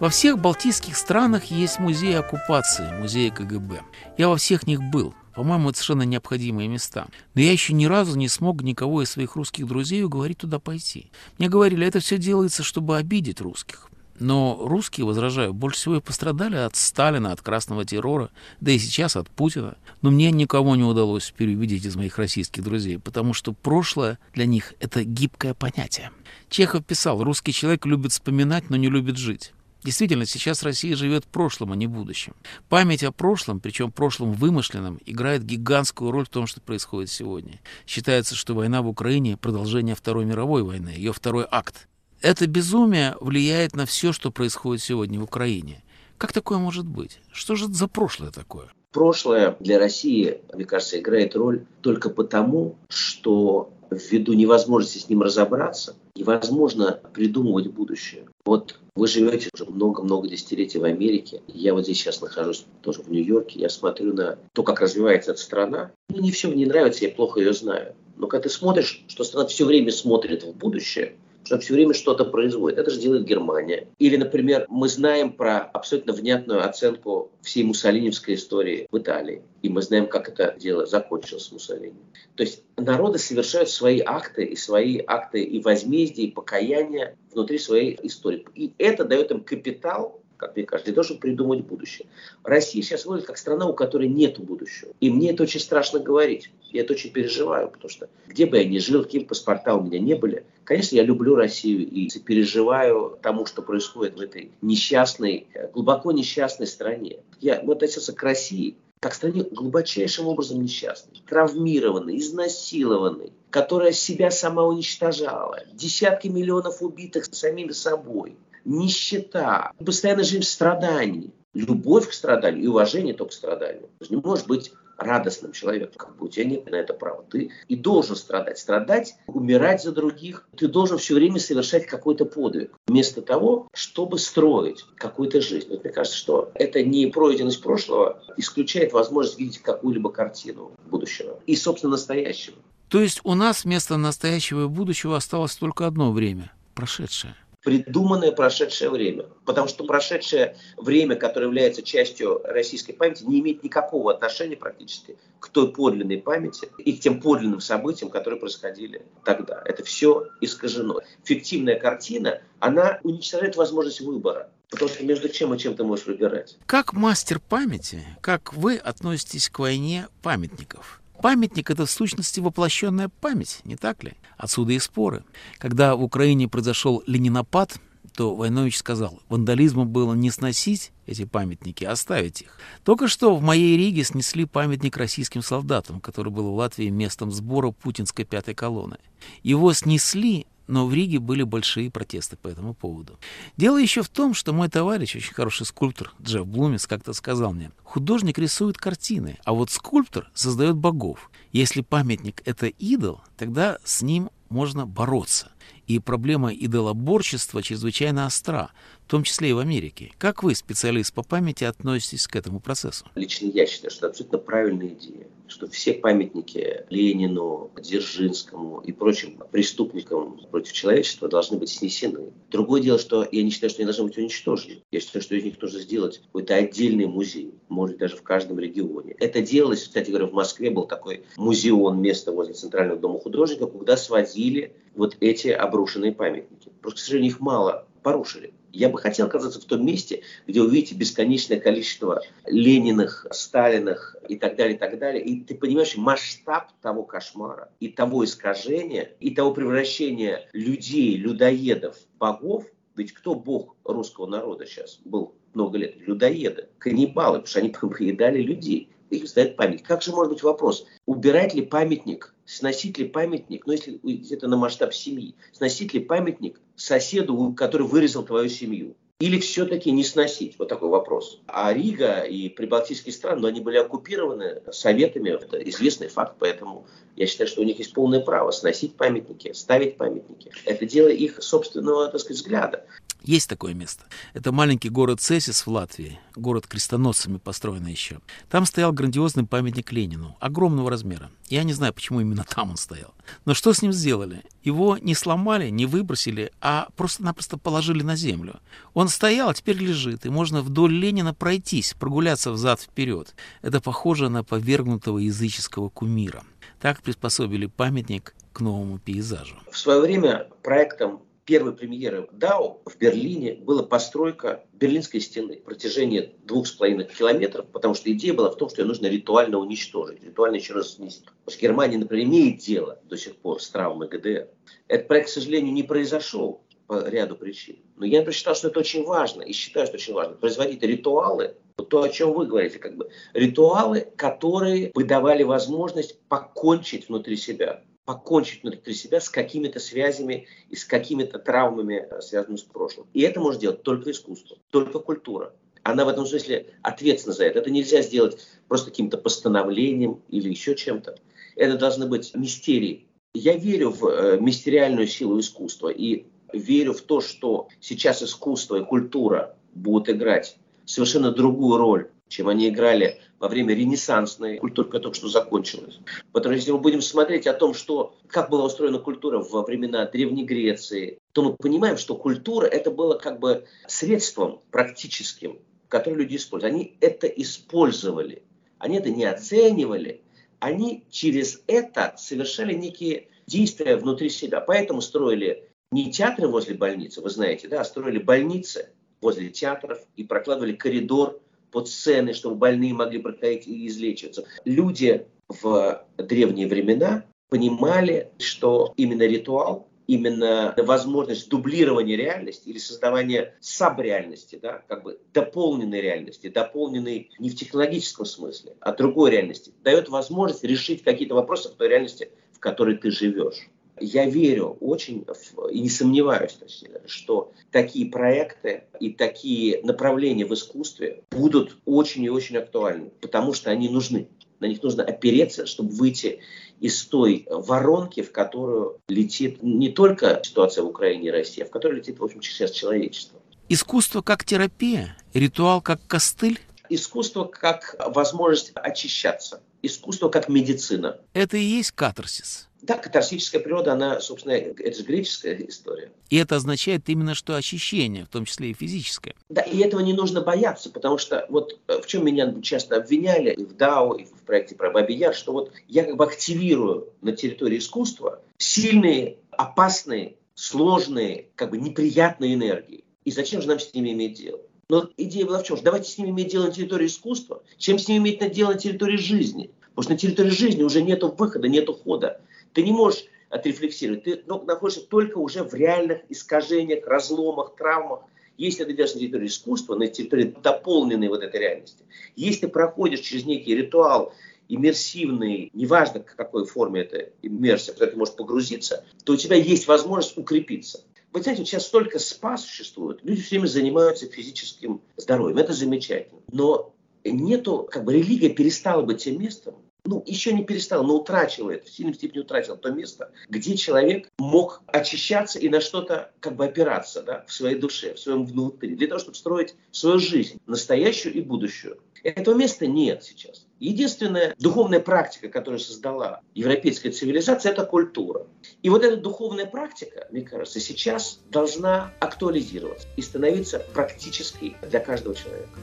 Во 0.00 0.10
всех 0.10 0.38
балтийских 0.38 0.96
странах 0.96 1.46
есть 1.46 1.80
музеи 1.80 2.12
оккупации, 2.12 2.88
музеи 3.00 3.30
КГБ. 3.30 3.80
Я 4.16 4.28
во 4.28 4.36
всех 4.36 4.64
них 4.68 4.80
был. 4.80 5.12
По-моему, 5.34 5.70
это 5.70 5.78
совершенно 5.78 6.02
необходимые 6.02 6.68
места. 6.68 7.08
Но 7.34 7.40
я 7.40 7.50
еще 7.50 7.72
ни 7.72 7.84
разу 7.86 8.16
не 8.16 8.28
смог 8.28 8.62
никого 8.62 9.02
из 9.02 9.10
своих 9.10 9.34
русских 9.34 9.66
друзей 9.66 10.04
уговорить 10.04 10.38
туда 10.38 10.60
пойти. 10.60 11.10
Мне 11.38 11.48
говорили, 11.48 11.84
это 11.84 11.98
все 11.98 12.16
делается, 12.16 12.62
чтобы 12.62 12.96
обидеть 12.96 13.40
русских. 13.40 13.90
Но 14.20 14.56
русские, 14.60 15.04
возражаю, 15.04 15.52
больше 15.52 15.80
всего 15.80 15.96
и 15.96 16.00
пострадали 16.00 16.54
от 16.54 16.76
Сталина, 16.76 17.32
от 17.32 17.40
красного 17.40 17.84
террора, 17.84 18.30
да 18.60 18.70
и 18.70 18.78
сейчас 18.78 19.16
от 19.16 19.28
Путина. 19.28 19.78
Но 20.00 20.12
мне 20.12 20.30
никого 20.30 20.76
не 20.76 20.84
удалось 20.84 21.32
переубедить 21.36 21.84
из 21.84 21.96
моих 21.96 22.18
российских 22.18 22.62
друзей, 22.62 23.00
потому 23.00 23.34
что 23.34 23.52
прошлое 23.52 24.20
для 24.32 24.46
них— 24.46 24.74
это 24.80 25.02
гибкое 25.02 25.54
понятие. 25.54 26.12
Чехов 26.48 26.84
писал, 26.84 27.24
русский 27.24 27.52
человек 27.52 27.84
любит 27.84 28.12
вспоминать, 28.12 28.70
но 28.70 28.76
не 28.76 28.88
любит 28.88 29.16
жить. 29.16 29.52
Действительно, 29.84 30.26
сейчас 30.26 30.62
Россия 30.62 30.96
живет 30.96 31.24
прошлым, 31.24 31.72
а 31.72 31.76
не 31.76 31.86
будущим. 31.86 32.34
Память 32.68 33.04
о 33.04 33.12
прошлом, 33.12 33.60
причем 33.60 33.92
прошлом 33.92 34.32
вымышленном, 34.32 34.98
играет 35.06 35.44
гигантскую 35.44 36.10
роль 36.10 36.26
в 36.26 36.30
том, 36.30 36.46
что 36.46 36.60
происходит 36.60 37.10
сегодня. 37.10 37.60
Считается, 37.86 38.34
что 38.34 38.54
война 38.54 38.82
в 38.82 38.88
Украине– 38.88 39.36
продолжение 39.40 39.94
Второй 39.94 40.24
мировой 40.24 40.62
войны, 40.62 40.88
ее 40.88 41.12
второй 41.12 41.46
акт. 41.48 41.88
Это 42.20 42.48
безумие 42.48 43.14
влияет 43.20 43.76
на 43.76 43.86
все, 43.86 44.12
что 44.12 44.32
происходит 44.32 44.82
сегодня 44.82 45.20
в 45.20 45.24
Украине. 45.24 45.82
Как 46.16 46.32
такое 46.32 46.58
может 46.58 46.84
быть? 46.84 47.20
Что 47.30 47.54
же 47.54 47.68
за 47.68 47.86
прошлое 47.86 48.32
такое? 48.32 48.66
Прошлое 48.90 49.56
для 49.60 49.78
России, 49.78 50.40
мне 50.52 50.64
кажется, 50.64 50.98
играет 50.98 51.36
роль 51.36 51.64
только 51.82 52.10
потому, 52.10 52.76
что 52.88 53.72
ввиду 53.90 54.32
невозможности 54.32 54.98
с 54.98 55.08
ним 55.08 55.22
разобраться, 55.22 55.96
невозможно 56.14 57.00
придумывать 57.12 57.68
будущее. 57.68 58.26
Вот 58.44 58.78
вы 58.94 59.06
живете 59.06 59.50
уже 59.54 59.64
много-много 59.64 60.28
десятилетий 60.28 60.78
в 60.78 60.84
Америке. 60.84 61.42
Я 61.46 61.74
вот 61.74 61.84
здесь 61.84 61.98
сейчас 61.98 62.20
нахожусь 62.20 62.66
тоже 62.82 63.02
в 63.02 63.10
Нью-Йорке. 63.10 63.60
Я 63.60 63.68
смотрю 63.68 64.12
на 64.12 64.38
то, 64.52 64.62
как 64.62 64.80
развивается 64.80 65.32
эта 65.32 65.40
страна. 65.40 65.92
Мне 66.08 66.20
не 66.20 66.30
все 66.32 66.48
мне 66.48 66.66
нравится, 66.66 67.04
я 67.04 67.10
плохо 67.10 67.40
ее 67.40 67.52
знаю. 67.52 67.94
Но 68.16 68.26
когда 68.26 68.44
ты 68.44 68.48
смотришь, 68.48 69.04
что 69.06 69.24
страна 69.24 69.46
все 69.46 69.64
время 69.64 69.92
смотрит 69.92 70.42
в 70.42 70.52
будущее, 70.52 71.14
что 71.48 71.58
все 71.58 71.72
время 71.72 71.94
что-то 71.94 72.26
производит. 72.26 72.78
Это 72.78 72.90
же 72.90 73.00
делает 73.00 73.24
Германия. 73.24 73.88
Или, 73.98 74.18
например, 74.18 74.66
мы 74.68 74.86
знаем 74.86 75.32
про 75.32 75.60
абсолютно 75.60 76.12
внятную 76.12 76.62
оценку 76.62 77.30
всей 77.40 77.64
муссолиневской 77.64 78.34
истории 78.34 78.86
в 78.92 78.98
Италии. 78.98 79.40
И 79.62 79.70
мы 79.70 79.80
знаем, 79.80 80.08
как 80.08 80.28
это 80.28 80.54
дело 80.58 80.84
закончилось 80.84 81.44
с 81.44 81.52
Муссолини. 81.52 81.96
То 82.34 82.42
есть 82.42 82.62
народы 82.76 83.18
совершают 83.18 83.70
свои 83.70 84.02
акты 84.04 84.44
и 84.44 84.56
свои 84.56 85.00
акты 85.06 85.42
и 85.42 85.62
возмездия, 85.62 86.24
и 86.24 86.30
покаяния 86.30 87.16
внутри 87.32 87.56
своей 87.56 87.98
истории. 88.02 88.44
И 88.54 88.74
это 88.76 89.04
дает 89.04 89.30
им 89.30 89.40
капитал 89.40 90.20
как 90.38 90.54
мне 90.54 90.64
кажется, 90.64 90.86
для 90.86 90.94
того, 90.94 91.04
чтобы 91.04 91.20
придумать 91.20 91.64
будущее. 91.64 92.06
Россия 92.44 92.80
сейчас 92.82 93.04
выглядит 93.04 93.26
как 93.26 93.38
страна, 93.38 93.66
у 93.66 93.74
которой 93.74 94.08
нет 94.08 94.38
будущего. 94.38 94.92
И 95.00 95.10
мне 95.10 95.32
это 95.32 95.42
очень 95.42 95.60
страшно 95.60 95.98
говорить. 95.98 96.50
Я 96.70 96.82
это 96.82 96.92
очень 96.92 97.10
переживаю, 97.10 97.68
потому 97.68 97.90
что 97.90 98.08
где 98.28 98.46
бы 98.46 98.56
я 98.56 98.64
ни 98.64 98.78
жил, 98.78 99.02
какие 99.02 99.24
паспорта 99.24 99.74
у 99.74 99.82
меня 99.82 99.98
не 99.98 100.14
были, 100.14 100.44
конечно, 100.68 100.96
я 100.96 101.02
люблю 101.02 101.34
Россию 101.34 101.88
и 101.88 102.10
переживаю 102.20 103.18
тому, 103.22 103.46
что 103.46 103.62
происходит 103.62 104.18
в 104.18 104.20
этой 104.20 104.52
несчастной, 104.60 105.48
глубоко 105.72 106.12
несчастной 106.12 106.66
стране. 106.66 107.20
Я 107.40 107.62
вот 107.62 107.78
относился 107.78 108.12
к 108.12 108.22
России 108.22 108.76
как 109.00 109.14
стране 109.14 109.44
глубочайшим 109.44 110.26
образом 110.26 110.60
несчастной, 110.60 111.22
травмированной, 111.26 112.18
изнасилованной, 112.18 113.32
которая 113.48 113.92
себя 113.92 114.30
сама 114.30 114.64
уничтожала, 114.64 115.60
десятки 115.72 116.28
миллионов 116.28 116.82
убитых 116.82 117.24
самими 117.30 117.72
собой, 117.72 118.36
нищета, 118.66 119.72
постоянно 119.82 120.22
жизнь 120.22 120.42
в 120.42 120.48
страдании, 120.48 121.32
любовь 121.54 122.08
к 122.08 122.12
страданию 122.12 122.64
и 122.64 122.66
уважение 122.66 123.14
только 123.14 123.30
к 123.30 123.34
страданию. 123.34 123.88
Не 124.10 124.16
можешь 124.16 124.44
быть 124.44 124.72
радостным 124.98 125.52
человеком, 125.52 125.94
как 125.96 126.16
бы 126.16 126.26
у 126.26 126.28
тебя 126.28 126.44
нет 126.44 126.70
на 126.70 126.76
это 126.76 126.92
права. 126.92 127.24
Ты 127.30 127.50
и 127.68 127.76
должен 127.76 128.16
страдать. 128.16 128.58
Страдать, 128.58 129.14
умирать 129.26 129.82
за 129.82 129.92
других. 129.92 130.46
Ты 130.56 130.68
должен 130.68 130.98
все 130.98 131.14
время 131.14 131.38
совершать 131.38 131.86
какой-то 131.86 132.24
подвиг, 132.24 132.72
вместо 132.88 133.22
того, 133.22 133.68
чтобы 133.72 134.18
строить 134.18 134.84
какую-то 134.96 135.40
жизнь. 135.40 135.68
Вот 135.70 135.84
мне 135.84 135.92
кажется, 135.92 136.18
что 136.18 136.50
это 136.54 136.82
не 136.82 137.06
пройденность 137.06 137.62
прошлого 137.62 138.20
исключает 138.36 138.92
возможность 138.92 139.38
видеть 139.38 139.58
какую-либо 139.58 140.10
картину 140.10 140.72
будущего 140.86 141.38
и, 141.46 141.54
собственно, 141.54 141.92
настоящего. 141.92 142.56
То 142.88 143.00
есть 143.00 143.20
у 143.22 143.34
нас 143.34 143.64
вместо 143.64 143.96
настоящего 143.96 144.64
и 144.64 144.68
будущего 144.68 145.16
осталось 145.16 145.54
только 145.56 145.86
одно 145.86 146.10
время– 146.10 146.52
прошедшее. 146.74 147.36
Придуманное 147.68 148.32
прошедшее 148.32 148.88
время. 148.88 149.26
Потому 149.44 149.68
что 149.68 149.84
прошедшее 149.84 150.56
время, 150.78 151.16
которое 151.16 151.48
является 151.48 151.82
частью 151.82 152.40
российской 152.44 152.94
памяти, 152.94 153.24
не 153.24 153.40
имеет 153.40 153.62
никакого 153.62 154.10
отношения 154.14 154.56
практически 154.56 155.18
к 155.38 155.48
той 155.50 155.70
подлинной 155.70 156.16
памяти 156.16 156.70
и 156.78 156.94
к 156.94 157.00
тем 157.00 157.20
подлинным 157.20 157.60
событиям, 157.60 158.10
которые 158.10 158.40
происходили 158.40 159.02
тогда. 159.22 159.60
Это 159.66 159.84
все 159.84 160.28
искажено. 160.40 161.00
Фиктивная 161.24 161.78
картина, 161.78 162.40
она 162.58 163.00
уничтожает 163.02 163.56
возможность 163.56 164.00
выбора. 164.00 164.48
Потому 164.70 164.90
что 164.90 165.04
между 165.04 165.28
чем 165.28 165.52
и 165.52 165.58
чем 165.58 165.76
ты 165.76 165.84
можешь 165.84 166.06
выбирать. 166.06 166.56
Как 166.64 166.94
мастер 166.94 167.38
памяти, 167.38 168.02
как 168.22 168.54
вы 168.54 168.76
относитесь 168.76 169.50
к 169.50 169.58
войне 169.58 170.08
памятников? 170.22 171.02
Памятник— 171.20 171.70
это 171.72 171.84
в 171.84 171.90
сущности 171.90 172.38
воплощенная 172.40 173.08
память, 173.08 173.60
не 173.64 173.76
так 173.76 174.04
ли? 174.04 174.14
Отсюда 174.36 174.72
и 174.72 174.78
споры. 174.78 175.24
Когда 175.58 175.96
в 175.96 176.02
Украине 176.02 176.48
произошел 176.48 177.02
ленинопад, 177.06 177.80
то 178.14 178.34
Войнович 178.34 178.78
сказал, 178.78 179.20
вандализмом 179.28 179.88
было 179.88 180.14
не 180.14 180.30
сносить 180.30 180.92
эти 181.06 181.24
памятники, 181.24 181.84
а 181.84 181.92
оставить 181.92 182.42
их. 182.42 182.58
Только 182.84 183.08
что 183.08 183.34
в 183.34 183.42
моей 183.42 183.76
Риге 183.76 184.04
снесли 184.04 184.44
памятник 184.44 184.96
российским 184.96 185.42
солдатам, 185.42 186.00
который 186.00 186.32
был 186.32 186.52
в 186.52 186.56
Латвии 186.56 186.88
местом 186.88 187.30
сбора 187.30 187.70
путинской 187.70 188.24
пятой 188.24 188.54
колонны. 188.54 188.98
Его 189.42 189.72
снесли 189.72 190.46
но 190.68 190.86
в 190.86 190.94
Риге 190.94 191.18
были 191.18 191.42
большие 191.42 191.90
протесты 191.90 192.36
по 192.36 192.46
этому 192.46 192.74
поводу. 192.74 193.18
Дело 193.56 193.78
еще 193.78 194.02
в 194.02 194.08
том, 194.08 194.34
что 194.34 194.52
мой 194.52 194.68
товарищ, 194.68 195.16
очень 195.16 195.34
хороший 195.34 195.66
скульптор 195.66 196.12
Джефф 196.22 196.46
Блумис, 196.46 196.86
как-то 196.86 197.12
сказал 197.12 197.52
мне, 197.52 197.72
художник 197.82 198.38
рисует 198.38 198.78
картины, 198.78 199.38
а 199.44 199.52
вот 199.54 199.70
скульптор 199.70 200.30
создает 200.34 200.76
богов. 200.76 201.30
Если 201.50 201.80
памятник— 201.80 202.42
это 202.44 202.66
идол, 202.66 203.22
тогда 203.36 203.78
с 203.82 204.02
ним 204.02 204.30
можно 204.48 204.86
бороться. 204.86 205.50
И 205.86 205.98
проблема 205.98 206.52
идолоборчества 206.52 207.62
чрезвычайно 207.62 208.26
остра, 208.26 208.70
в 209.08 209.10
том 209.10 209.22
числе 209.22 209.48
и 209.48 209.52
в 209.54 209.58
Америке. 209.58 210.12
Как 210.18 210.42
вы, 210.42 210.54
специалист 210.54 211.14
по 211.14 211.22
памяти, 211.22 211.64
относитесь 211.64 212.26
к 212.26 212.36
этому 212.36 212.60
процессу? 212.60 213.06
Лично 213.14 213.46
я 213.46 213.64
считаю, 213.64 213.90
что 213.90 214.00
это 214.00 214.08
абсолютно 214.08 214.36
правильная 214.36 214.88
идея, 214.88 215.26
что 215.46 215.66
все 215.66 215.94
памятники 215.94 216.84
Ленину, 216.90 217.70
Дзержинскому 217.80 218.80
и 218.80 218.92
прочим 218.92 219.42
преступникам 219.50 220.38
против 220.50 220.74
человечества 220.74 221.26
должны 221.26 221.56
быть 221.56 221.70
снесены. 221.70 222.34
Другое 222.50 222.82
дело, 222.82 222.98
что 222.98 223.26
я 223.32 223.42
не 223.42 223.48
считаю, 223.48 223.70
что 223.70 223.80
они 223.80 223.86
должны 223.86 224.04
быть 224.04 224.18
уничтожены. 224.18 224.82
Я 224.90 225.00
считаю, 225.00 225.22
что 225.22 225.36
из 225.36 225.44
них 225.44 225.58
нужно 225.58 225.80
сделать 225.80 226.20
какой-то 226.26 226.56
отдельный 226.56 227.06
музей, 227.06 227.54
может 227.70 227.96
даже 227.96 228.14
в 228.14 228.22
каждом 228.22 228.58
регионе. 228.58 229.14
Это 229.18 229.40
делалось, 229.40 229.84
кстати 229.84 230.10
говоря, 230.10 230.26
в 230.26 230.34
Москве 230.34 230.70
был 230.70 230.86
такой 230.86 231.24
музеон, 231.38 232.02
место 232.02 232.30
возле 232.30 232.52
Центрального 232.52 233.00
дома 233.00 233.20
художника, 233.20 233.68
куда 233.68 233.96
свозили 233.96 234.76
вот 234.94 235.16
эти 235.20 235.48
обрушенные 235.48 236.12
памятники. 236.12 236.70
Просто, 236.82 237.00
к 237.00 237.02
сожалению, 237.04 237.30
их 237.30 237.40
мало 237.40 237.88
порушили. 238.02 238.52
Я 238.72 238.88
бы 238.88 238.98
хотел 238.98 239.26
оказаться 239.26 239.60
в 239.60 239.64
том 239.64 239.84
месте, 239.84 240.22
где 240.46 240.60
увидите 240.60 240.94
бесконечное 240.94 241.58
количество 241.58 242.22
Лениных, 242.46 243.26
Сталиных 243.30 244.16
и 244.28 244.36
так 244.36 244.56
далее, 244.56 244.76
и 244.76 244.78
так 244.78 244.98
далее. 244.98 245.24
И 245.24 245.40
ты 245.40 245.54
понимаешь 245.54 245.96
масштаб 245.96 246.70
того 246.82 247.04
кошмара, 247.04 247.70
и 247.80 247.88
того 247.88 248.24
искажения, 248.24 249.12
и 249.20 249.34
того 249.34 249.52
превращения 249.52 250.48
людей, 250.52 251.16
людоедов, 251.16 251.96
богов. 252.18 252.66
Ведь 252.96 253.12
кто 253.12 253.34
бог 253.34 253.76
русского 253.84 254.26
народа 254.26 254.66
сейчас 254.66 254.98
был 255.04 255.34
много 255.54 255.78
лет? 255.78 255.96
Людоеды, 255.98 256.68
каннибалы, 256.78 257.38
потому 257.38 257.46
что 257.46 257.60
они 257.60 257.68
поедали 257.98 258.42
людей 258.42 258.90
их 259.10 259.28
ставят 259.28 259.56
память. 259.56 259.82
Как 259.82 260.02
же 260.02 260.12
может 260.12 260.32
быть 260.32 260.42
вопрос, 260.42 260.86
убирать 261.06 261.54
ли 261.54 261.62
памятник, 261.62 262.34
сносить 262.44 262.98
ли 262.98 263.04
памятник, 263.06 263.66
ну 263.66 263.72
если 263.72 264.36
это 264.36 264.48
на 264.48 264.56
масштаб 264.56 264.94
семьи, 264.94 265.34
сносить 265.52 265.94
ли 265.94 266.00
памятник 266.00 266.60
соседу, 266.76 267.54
который 267.56 267.86
вырезал 267.86 268.24
твою 268.24 268.48
семью? 268.48 268.94
Или 269.20 269.40
все-таки 269.40 269.90
не 269.90 270.04
сносить? 270.04 270.54
Вот 270.60 270.68
такой 270.68 270.90
вопрос. 270.90 271.40
А 271.48 271.72
Рига 271.72 272.20
и 272.20 272.48
прибалтийские 272.48 273.12
страны, 273.12 273.40
ну, 273.40 273.48
они 273.48 273.60
были 273.60 273.76
оккупированы 273.76 274.62
советами, 274.70 275.30
это 275.30 275.58
известный 275.68 276.06
факт, 276.06 276.36
поэтому 276.38 276.86
я 277.16 277.26
считаю, 277.26 277.48
что 277.48 277.62
у 277.62 277.64
них 277.64 277.78
есть 277.78 277.92
полное 277.92 278.20
право 278.20 278.52
сносить 278.52 278.94
памятники, 278.94 279.52
ставить 279.54 279.96
памятники. 279.96 280.52
Это 280.64 280.86
дело 280.86 281.08
их 281.08 281.42
собственного, 281.42 282.06
так 282.06 282.20
сказать, 282.20 282.40
взгляда. 282.40 282.86
Есть 283.22 283.48
такое 283.48 283.74
место. 283.74 284.04
Это 284.32 284.52
маленький 284.52 284.88
город 284.88 285.20
Цесис 285.20 285.66
в 285.66 285.70
Латвии, 285.70 286.20
город 286.36 286.66
крестоносцами 286.66 287.38
построенный 287.38 287.90
еще. 287.90 288.20
Там 288.48 288.64
стоял 288.64 288.92
грандиозный 288.92 289.44
памятник 289.44 289.92
Ленину, 289.92 290.36
огромного 290.40 290.90
размера. 290.90 291.30
Я 291.48 291.64
не 291.64 291.72
знаю, 291.72 291.92
почему 291.92 292.20
именно 292.20 292.44
там 292.48 292.70
он 292.70 292.76
стоял. 292.76 293.12
Но 293.44 293.54
что 293.54 293.72
с 293.72 293.82
ним 293.82 293.92
сделали? 293.92 294.44
Его 294.62 294.96
не 294.98 295.14
сломали, 295.14 295.68
не 295.68 295.86
выбросили, 295.86 296.52
а 296.60 296.88
просто-напросто 296.96 297.58
положили 297.58 298.02
на 298.02 298.16
землю. 298.16 298.60
Он 298.94 299.08
стоял, 299.08 299.48
а 299.48 299.54
теперь 299.54 299.76
лежит, 299.76 300.24
и 300.24 300.30
можно 300.30 300.62
вдоль 300.62 300.92
Ленина 300.92 301.34
пройтись, 301.34 301.94
прогуляться 301.98 302.52
взад-вперед. 302.52 303.34
Это 303.62 303.80
похоже 303.80 304.28
на 304.28 304.44
повергнутого 304.44 305.18
языческого 305.18 305.88
кумира. 305.88 306.44
Так 306.80 307.02
приспособили 307.02 307.66
памятник 307.66 308.34
к 308.52 308.60
новому 308.60 308.98
пейзажу. 308.98 309.56
В 309.70 309.78
свое 309.78 310.00
время 310.00 310.46
проектом 310.62 311.20
первой 311.48 311.72
премьеры 311.72 312.28
Дау 312.30 312.82
в 312.84 312.98
Берлине 312.98 313.54
была 313.54 313.82
постройка 313.82 314.66
Берлинской 314.74 315.18
стены 315.18 315.56
протяжении 315.64 316.34
двух 316.44 316.66
с 316.66 316.72
половиной 316.72 317.06
километров, 317.06 317.64
потому 317.72 317.94
что 317.94 318.12
идея 318.12 318.34
была 318.34 318.50
в 318.50 318.56
том, 318.56 318.68
что 318.68 318.82
ее 318.82 318.86
нужно 318.86 319.06
ритуально 319.06 319.56
уничтожить, 319.56 320.22
ритуально 320.22 320.56
еще 320.56 320.74
раз 320.74 320.96
снести. 320.96 321.24
Потому 321.24 321.50
что 321.50 321.62
Германия, 321.62 321.96
например, 321.96 322.26
имеет 322.26 322.58
дело 322.58 323.00
до 323.04 323.16
сих 323.16 323.36
пор 323.36 323.62
с 323.62 323.70
травмой 323.70 324.08
ГДР. 324.08 324.48
Этот 324.88 325.08
проект, 325.08 325.28
к 325.28 325.32
сожалению, 325.32 325.72
не 325.72 325.82
произошел 325.82 326.60
по 326.86 327.08
ряду 327.08 327.34
причин. 327.34 327.76
Но 327.96 328.04
я 328.04 328.30
считал, 328.30 328.54
что 328.54 328.68
это 328.68 328.80
очень 328.80 329.06
важно, 329.06 329.40
и 329.40 329.54
считаю, 329.54 329.86
что 329.86 329.96
очень 329.96 330.12
важно, 330.12 330.34
производить 330.34 330.82
ритуалы, 330.82 331.54
то, 331.88 332.02
о 332.02 332.10
чем 332.10 332.34
вы 332.34 332.44
говорите, 332.44 332.78
как 332.78 332.94
бы, 332.94 333.08
ритуалы, 333.32 334.06
которые 334.16 334.90
бы 334.92 335.02
давали 335.02 335.44
возможность 335.44 336.20
покончить 336.28 337.08
внутри 337.08 337.38
себя 337.38 337.84
покончить 338.08 338.62
внутри 338.62 338.94
себя 338.94 339.20
с 339.20 339.28
какими-то 339.28 339.80
связями 339.80 340.46
и 340.70 340.76
с 340.76 340.86
какими-то 340.86 341.38
травмами, 341.38 342.08
э, 342.10 342.22
связанными 342.22 342.56
с 342.56 342.62
прошлым. 342.62 343.06
И 343.12 343.20
это 343.20 343.38
может 343.38 343.60
делать 343.60 343.82
только 343.82 344.12
искусство, 344.12 344.56
только 344.70 344.98
культура. 344.98 345.52
Она 345.82 346.06
в 346.06 346.08
этом 346.08 346.24
смысле 346.24 346.68
ответственна 346.80 347.34
за 347.34 347.44
это. 347.44 347.58
Это 347.58 347.70
нельзя 347.70 348.00
сделать 348.00 348.38
просто 348.66 348.90
каким-то 348.90 349.18
постановлением 349.18 350.22
или 350.30 350.48
еще 350.48 350.74
чем-то. 350.74 351.16
Это 351.54 351.76
должны 351.76 352.06
быть 352.06 352.34
мистерии. 352.34 353.06
Я 353.34 353.58
верю 353.58 353.90
в 353.90 354.06
э, 354.06 354.40
мистериальную 354.40 355.06
силу 355.06 355.38
искусства 355.38 355.90
и 355.90 356.24
верю 356.54 356.94
в 356.94 357.02
то, 357.02 357.20
что 357.20 357.68
сейчас 357.78 358.22
искусство 358.22 358.76
и 358.76 358.86
культура 358.86 359.54
будут 359.74 360.08
играть 360.08 360.56
совершенно 360.86 361.30
другую 361.30 361.76
роль 361.76 362.10
чем 362.28 362.48
они 362.48 362.68
играли 362.68 363.20
во 363.38 363.48
время 363.48 363.74
ренессансной 363.74 364.58
культуры, 364.58 364.88
которая 364.88 365.02
только 365.02 365.16
что 365.16 365.28
закончилась. 365.28 365.98
Потому 366.32 366.54
что 366.54 366.58
если 366.58 366.72
мы 366.72 366.78
будем 366.78 367.00
смотреть 367.00 367.46
о 367.46 367.54
том, 367.54 367.74
что, 367.74 368.16
как 368.28 368.50
была 368.50 368.64
устроена 368.64 368.98
культура 368.98 369.38
во 369.38 369.62
времена 369.62 370.06
Древней 370.06 370.44
Греции, 370.44 371.18
то 371.32 371.42
мы 371.42 371.54
понимаем, 371.54 371.96
что 371.96 372.16
культура 372.16 372.66
это 372.66 372.90
было 372.90 373.14
как 373.14 373.38
бы 373.38 373.66
средством 373.86 374.60
практическим, 374.70 375.58
которое 375.88 376.16
люди 376.16 376.36
использовали. 376.36 376.72
Они 376.74 376.96
это 377.00 377.26
использовали, 377.26 378.42
они 378.78 378.98
это 378.98 379.10
не 379.10 379.24
оценивали, 379.24 380.22
они 380.58 381.04
через 381.10 381.62
это 381.66 382.14
совершали 382.18 382.74
некие 382.74 383.28
действия 383.46 383.96
внутри 383.96 384.30
себя. 384.30 384.60
Поэтому 384.60 385.00
строили 385.00 385.68
не 385.90 386.10
театры 386.12 386.48
возле 386.48 386.74
больницы, 386.74 387.20
вы 387.20 387.30
знаете, 387.30 387.68
да, 387.68 387.80
а 387.80 387.84
строили 387.84 388.18
больницы 388.18 388.90
возле 389.20 389.48
театров 389.48 389.98
и 390.16 390.24
прокладывали 390.24 390.74
коридор 390.74 391.40
под 391.70 391.88
сцены, 391.88 392.32
чтобы 392.32 392.56
больные 392.56 392.94
могли 392.94 393.18
проходить 393.18 393.66
и 393.66 393.86
излечиваться. 393.86 394.44
Люди 394.64 395.26
в 395.48 396.04
древние 396.16 396.66
времена 396.66 397.24
понимали, 397.48 398.30
что 398.38 398.92
именно 398.96 399.22
ритуал, 399.22 399.88
именно 400.06 400.74
возможность 400.78 401.48
дублирования 401.50 402.16
реальности 402.16 402.68
или 402.68 402.78
создавания 402.78 403.54
сабреальности, 403.60 404.58
да, 404.60 404.82
как 404.88 405.02
бы 405.02 405.20
дополненной 405.34 406.00
реальности, 406.00 406.48
дополненной 406.48 407.30
не 407.38 407.50
в 407.50 407.56
технологическом 407.56 408.26
смысле, 408.26 408.74
а 408.80 408.92
другой 408.92 409.30
реальности, 409.30 409.72
дает 409.84 410.08
возможность 410.08 410.64
решить 410.64 411.02
какие-то 411.02 411.34
вопросы 411.34 411.68
в 411.68 411.76
той 411.76 411.88
реальности, 411.88 412.30
в 412.52 412.58
которой 412.58 412.96
ты 412.96 413.10
живешь. 413.10 413.68
Я 414.00 414.26
верю 414.26 414.76
очень 414.80 415.24
и 415.70 415.80
не 415.80 415.88
сомневаюсь, 415.88 416.52
точнее, 416.52 417.02
что 417.06 417.52
такие 417.70 418.10
проекты 418.10 418.84
и 419.00 419.10
такие 419.10 419.80
направления 419.82 420.46
в 420.46 420.54
искусстве 420.54 421.22
будут 421.30 421.76
очень 421.84 422.24
и 422.24 422.30
очень 422.30 422.56
актуальны, 422.56 423.10
потому 423.20 423.52
что 423.52 423.70
они 423.70 423.88
нужны. 423.88 424.28
На 424.60 424.66
них 424.66 424.82
нужно 424.82 425.04
опереться, 425.04 425.66
чтобы 425.66 425.90
выйти 425.90 426.40
из 426.80 427.04
той 427.04 427.46
воронки, 427.48 428.22
в 428.22 428.32
которую 428.32 428.98
летит 429.08 429.62
не 429.62 429.90
только 429.90 430.40
ситуация 430.44 430.82
в 430.82 430.88
Украине 430.88 431.28
и 431.28 431.30
России, 431.30 431.62
а 431.62 431.66
в 431.66 431.70
которую 431.70 431.98
летит, 431.98 432.18
в 432.18 432.24
общем, 432.24 432.42
сейчас 432.42 432.72
человечество. 432.72 433.40
Искусство 433.68 434.22
как 434.22 434.44
терапия, 434.44 435.16
ритуал 435.34 435.80
как 435.80 436.00
костыль? 436.06 436.58
Искусство 436.90 437.44
как 437.44 437.96
возможность 437.98 438.72
очищаться, 438.74 439.62
искусство 439.82 440.28
как 440.28 440.48
медицина. 440.48 441.18
Это 441.32 441.56
и 441.56 441.62
есть 441.62 441.92
катарсис. 441.92 442.68
Да, 442.80 442.96
катарсическая 442.96 443.60
природа, 443.60 443.92
она, 443.92 444.20
собственно, 444.20 444.52
это 444.52 444.96
же 444.96 445.02
греческая 445.02 445.56
история. 445.66 446.12
И 446.30 446.36
это 446.36 446.56
означает 446.56 447.08
именно, 447.08 447.34
что 447.34 447.56
очищение, 447.56 448.24
в 448.24 448.28
том 448.28 448.44
числе 448.44 448.70
и 448.70 448.74
физическое. 448.74 449.34
Да, 449.48 449.62
и 449.62 449.78
этого 449.78 450.00
не 450.00 450.12
нужно 450.12 450.42
бояться, 450.42 450.88
потому 450.90 451.18
что 451.18 451.44
вот 451.48 451.78
э, 451.88 452.00
в 452.00 452.06
чем 452.06 452.24
меня 452.24 452.54
часто 452.62 452.96
обвиняли 452.96 453.52
и 453.52 453.64
в 453.64 453.76
ДАО, 453.76 454.14
и 454.14 454.24
в 454.24 454.42
проекте 454.46 454.76
про 454.76 454.90
Баби 454.90 455.14
Яр, 455.14 455.34
что 455.34 455.52
вот 455.52 455.72
я 455.88 456.04
как 456.04 456.16
бы 456.16 456.24
активирую 456.24 457.08
на 457.20 457.32
территории 457.32 457.78
искусства 457.78 458.40
сильные, 458.58 459.38
опасные, 459.50 460.36
сложные, 460.54 461.48
как 461.56 461.70
бы 461.70 461.78
неприятные 461.78 462.54
энергии. 462.54 463.04
И 463.24 463.30
зачем 463.30 463.60
же 463.60 463.68
нам 463.68 463.80
с 463.80 463.92
ними 463.92 464.12
иметь 464.12 464.38
дело? 464.38 464.60
Но 464.90 465.10
идея 465.18 465.44
была 465.44 465.58
в 465.58 465.64
чем? 465.64 465.78
Давайте 465.82 466.10
с 466.10 466.16
ними 466.16 466.30
иметь 466.30 466.50
дело 466.50 466.64
на 466.64 466.72
территории 466.72 467.08
искусства, 467.08 467.62
чем 467.76 467.98
с 467.98 468.08
ними 468.08 468.30
иметь 468.30 468.52
дело 468.52 468.72
на 468.72 468.78
территории 468.78 469.18
жизни. 469.18 469.70
Потому 469.90 470.02
что 470.02 470.12
на 470.12 470.18
территории 470.18 470.48
жизни 470.48 470.82
уже 470.82 471.02
нет 471.02 471.22
выхода, 471.22 471.68
нет 471.68 471.90
хода. 471.90 472.40
Ты 472.72 472.82
не 472.82 472.92
можешь 472.92 473.26
отрефлексировать. 473.50 474.24
Ты 474.24 474.42
ну, 474.46 474.62
находишься 474.62 475.06
только 475.06 475.36
уже 475.36 475.62
в 475.62 475.74
реальных 475.74 476.20
искажениях, 476.30 477.06
разломах, 477.06 477.74
травмах. 477.76 478.20
Если 478.56 478.84
ты 478.84 478.92
идешь 478.92 479.12
на 479.12 479.20
территории 479.20 479.48
искусства, 479.48 479.94
на 479.94 480.06
территории 480.06 480.54
дополненной 480.62 481.28
вот 481.28 481.42
этой 481.42 481.60
реальности, 481.60 482.04
если 482.34 482.62
ты 482.62 482.68
проходишь 482.68 483.20
через 483.20 483.44
некий 483.44 483.74
ритуал, 483.74 484.32
иммерсивный, 484.70 485.70
неважно, 485.74 486.22
в 486.22 486.34
какой 486.34 486.64
форме 486.64 487.02
это 487.02 487.30
иммерсия, 487.42 487.92
куда 487.92 488.06
ты 488.06 488.16
можешь 488.16 488.34
погрузиться, 488.34 489.04
то 489.24 489.34
у 489.34 489.36
тебя 489.36 489.56
есть 489.56 489.86
возможность 489.86 490.38
укрепиться. 490.38 491.02
Вы 491.32 491.42
знаете, 491.42 491.64
сейчас 491.64 491.86
столько 491.86 492.18
спа 492.18 492.56
существует, 492.56 493.20
люди 493.22 493.42
все 493.42 493.56
время 493.56 493.66
занимаются 493.66 494.26
физическим 494.26 495.02
здоровьем, 495.16 495.58
это 495.58 495.72
замечательно. 495.74 496.40
Но 496.50 496.94
нету, 497.24 497.86
как 497.90 498.04
бы 498.04 498.14
религия 498.14 498.48
перестала 498.48 499.02
быть 499.02 499.24
тем 499.24 499.38
местом, 499.40 499.76
ну, 500.08 500.22
еще 500.26 500.52
не 500.52 500.64
перестал, 500.64 501.04
но 501.04 501.16
утрачил 501.16 501.68
это, 501.68 501.86
в 501.86 501.90
сильной 501.90 502.14
степени 502.14 502.40
утратил 502.40 502.76
то 502.76 502.90
место, 502.90 503.30
где 503.48 503.76
человек 503.76 504.28
мог 504.38 504.82
очищаться 504.86 505.58
и 505.58 505.68
на 505.68 505.80
что-то 505.80 506.32
как 506.40 506.56
бы 506.56 506.64
опираться 506.64 507.22
да, 507.22 507.44
в 507.46 507.52
своей 507.52 507.76
душе, 507.76 508.14
в 508.14 508.18
своем 508.18 508.46
внутри, 508.46 508.96
для 508.96 509.06
того, 509.06 509.18
чтобы 509.18 509.36
строить 509.36 509.74
свою 509.90 510.18
жизнь, 510.18 510.58
настоящую 510.66 511.34
и 511.34 511.40
будущую. 511.40 511.98
Этого 512.24 512.54
места 512.54 512.86
нет 512.86 513.22
сейчас. 513.22 513.66
Единственная 513.78 514.54
духовная 514.58 514.98
практика, 514.98 515.48
которую 515.48 515.78
создала 515.78 516.40
европейская 516.54 517.10
цивилизация, 517.10 517.72
это 517.72 517.84
культура. 517.84 518.46
И 518.82 518.90
вот 518.90 519.04
эта 519.04 519.16
духовная 519.18 519.66
практика, 519.66 520.26
мне 520.30 520.42
кажется, 520.42 520.80
сейчас 520.80 521.40
должна 521.50 522.12
актуализироваться 522.18 523.06
и 523.16 523.22
становиться 523.22 523.78
практической 523.92 524.76
для 524.82 525.00
каждого 525.00 525.34
человека. 525.34 525.78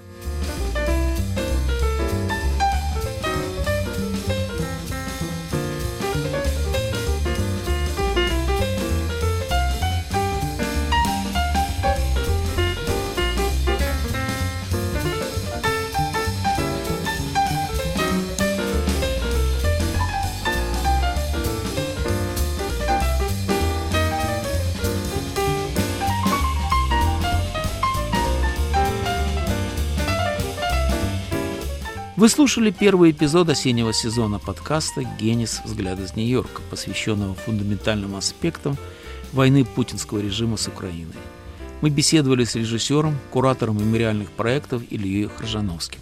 Вы 32.17 32.29
слушали 32.29 32.71
первый 32.71 33.11
эпизод 33.11 33.49
осеннего 33.49 33.91
сезона 33.91 34.39
подкаста 34.39 35.03
«Генис. 35.19 35.61
Взгляд 35.65 35.99
из 35.99 36.15
Нью-Йорка», 36.15 36.61
посвященного 36.69 37.35
фундаментальным 37.35 38.15
аспектам 38.15 38.77
войны 39.33 39.65
путинского 39.65 40.19
режима 40.19 40.55
с 40.55 40.65
Украиной. 40.69 41.17
Мы 41.81 41.89
беседовали 41.89 42.45
с 42.45 42.55
режиссером, 42.55 43.17
куратором 43.31 43.79
мемориальных 43.79 44.31
проектов 44.31 44.81
Ильей 44.89 45.27
Хржановским. 45.27 45.99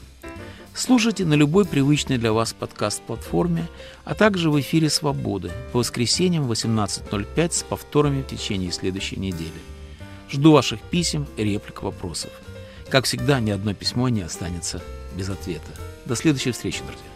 Слушайте 0.76 1.26
на 1.26 1.34
любой 1.34 1.66
привычной 1.66 2.20
для 2.20 2.32
вас 2.32 2.54
подкаст-платформе, 2.54 3.68
а 4.06 4.14
также 4.14 4.52
в 4.52 4.60
эфире 4.62 4.92
«Свободы» 4.92 5.52
по 5.72 5.80
воскресеньям 5.80 6.48
в 6.48 6.52
18.05 6.52 7.52
с 7.52 7.64
повторами 7.64 8.22
в 8.22 8.28
течение 8.28 8.72
следующей 8.72 9.18
недели. 9.18 9.52
Жду 10.30 10.52
ваших 10.52 10.80
писем, 10.80 11.26
реплик, 11.38 11.82
вопросов. 11.82 12.30
Как 12.88 13.06
всегда, 13.06 13.40
ни 13.40 13.50
одно 13.50 13.74
письмо 13.74 14.10
не 14.10 14.22
останется 14.22 14.80
без 15.18 15.30
ответа. 15.30 15.72
До 16.06 16.16
следующей 16.16 16.52
встречи, 16.52 16.82
друзья. 16.86 17.13